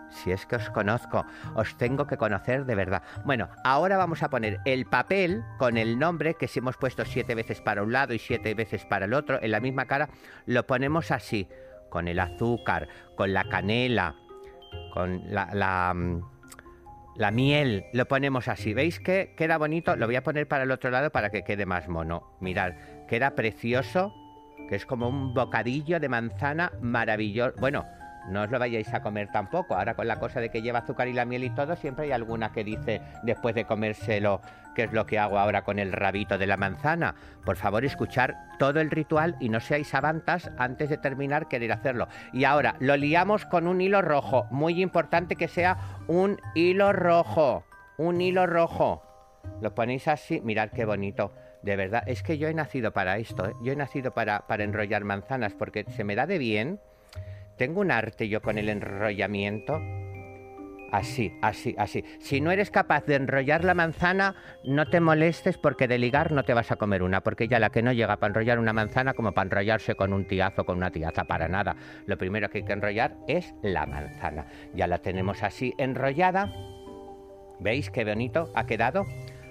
[0.10, 3.04] si es que os conozco, os tengo que conocer de verdad.
[3.26, 7.36] Bueno, ahora vamos a poner el papel con el nombre, que si hemos puesto siete
[7.36, 10.10] veces para un lado y siete veces para el otro, en la misma cara,
[10.46, 11.48] lo ponemos así,
[11.90, 14.16] con el azúcar, con la canela,
[14.94, 16.22] con la, la, mm,
[17.16, 18.74] la miel, lo ponemos así.
[18.74, 19.96] ¿Veis que queda bonito?
[19.96, 22.38] Lo voy a poner para el otro lado para que quede más mono.
[22.40, 22.74] Mirad,
[23.08, 24.14] queda precioso,
[24.70, 27.54] que es como un bocadillo de manzana maravilloso.
[27.60, 27.86] Bueno,
[28.30, 29.76] no os lo vayáis a comer tampoco.
[29.76, 32.12] Ahora con la cosa de que lleva azúcar y la miel y todo, siempre hay
[32.12, 34.42] alguna que dice después de comérselo
[34.76, 37.16] qué es lo que hago ahora con el rabito de la manzana.
[37.44, 42.08] Por favor, escuchar todo el ritual y no seáis avantas antes de terminar querer hacerlo.
[42.34, 44.48] Y ahora lo liamos con un hilo rojo.
[44.52, 45.78] Muy importante que sea
[46.08, 47.64] un hilo rojo.
[47.98, 49.04] Un hilo rojo.
[49.62, 51.34] Lo ponéis así, mirad qué bonito.
[51.62, 53.54] De verdad, es que yo he nacido para esto, ¿eh?
[53.62, 56.80] yo he nacido para, para enrollar manzanas porque se me da de bien.
[57.60, 59.82] Tengo un arte yo con el enrollamiento.
[60.94, 62.06] Así, así, así.
[62.20, 64.34] Si no eres capaz de enrollar la manzana,
[64.64, 67.70] no te molestes porque de ligar no te vas a comer una, porque ya la
[67.70, 70.90] que no llega para enrollar una manzana como para enrollarse con un tiazo, con una
[70.90, 71.76] tiaza, para nada.
[72.06, 74.48] Lo primero que hay que enrollar es la manzana.
[74.74, 76.54] Ya la tenemos así enrollada.
[77.60, 79.06] ¿Veis qué bonito ha quedado?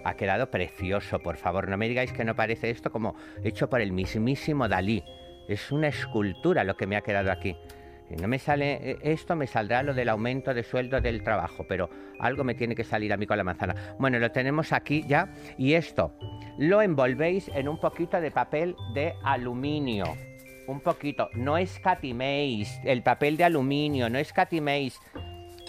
[0.05, 1.69] Ha quedado precioso, por favor.
[1.69, 5.05] No me digáis que no parece esto como hecho por el mismísimo Dalí.
[5.47, 7.55] Es una escultura lo que me ha quedado aquí.
[8.09, 11.67] Si no me sale eh, esto, me saldrá lo del aumento de sueldo del trabajo,
[11.69, 13.75] pero algo me tiene que salir a mí con la manzana.
[13.99, 15.29] Bueno, lo tenemos aquí ya.
[15.59, 16.13] Y esto
[16.59, 20.07] lo envolvéis en un poquito de papel de aluminio.
[20.67, 21.29] Un poquito.
[21.35, 24.99] No escatiméis el papel de aluminio, no escatiméis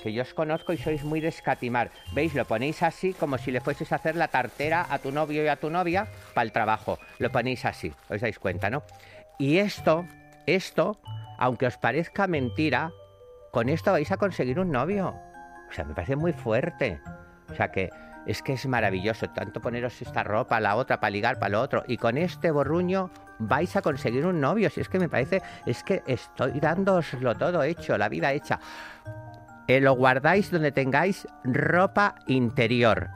[0.01, 1.91] que yo os conozco y sois muy de escatimar.
[2.13, 2.33] ¿Veis?
[2.33, 5.47] Lo ponéis así como si le fueses a hacer la tartera a tu novio y
[5.47, 6.99] a tu novia para el trabajo.
[7.17, 8.83] Lo ponéis así, os dais cuenta, ¿no?
[9.37, 10.05] Y esto,
[10.45, 10.99] esto,
[11.39, 12.91] aunque os parezca mentira,
[13.51, 15.15] con esto vais a conseguir un novio.
[15.69, 17.01] O sea, me parece muy fuerte.
[17.49, 17.89] O sea que
[18.25, 21.83] es que es maravilloso, tanto poneros esta ropa, la otra, para ligar, para lo otro.
[21.87, 23.09] Y con este borruño
[23.39, 24.69] vais a conseguir un novio.
[24.69, 28.59] Si es que me parece, es que estoy dándoslo todo hecho, la vida hecha.
[29.67, 33.09] Eh, lo guardáis donde tengáis ropa interior,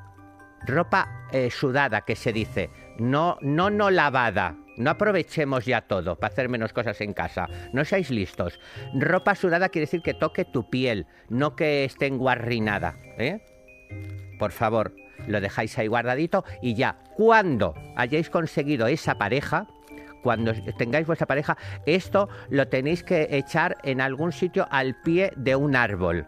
[0.66, 2.70] ropa eh, sudada que se dice,
[3.00, 4.56] no, no, no lavada.
[4.78, 7.48] No aprovechemos ya todo para hacer menos cosas en casa.
[7.74, 8.60] No seáis listos.
[8.94, 12.96] Ropa sudada quiere decir que toque tu piel, no que esté enguarrinada.
[13.18, 13.42] ¿eh?
[14.40, 14.94] Por favor,
[15.28, 19.68] lo dejáis ahí guardadito y ya, cuando hayáis conseguido esa pareja,
[20.24, 25.56] cuando tengáis vuestra pareja, esto lo tenéis que echar en algún sitio al pie de
[25.56, 26.26] un árbol.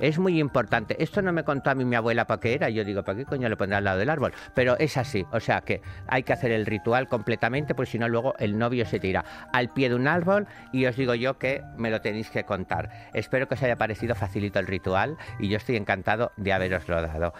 [0.00, 0.96] Es muy importante.
[1.02, 2.68] Esto no me contó a mí mi abuela para qué era.
[2.70, 4.32] Yo digo, ¿para qué coño lo pondré al lado del árbol?
[4.54, 5.24] Pero es así.
[5.32, 8.86] O sea que hay que hacer el ritual completamente, porque si no, luego el novio
[8.86, 12.30] se tira al pie de un árbol y os digo yo que me lo tenéis
[12.30, 12.90] que contar.
[13.14, 17.32] Espero que os haya parecido facilito el ritual y yo estoy encantado de haberoslo dado.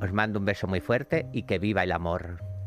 [0.00, 2.59] Os mando un beso muy fuerte y que viva el amor.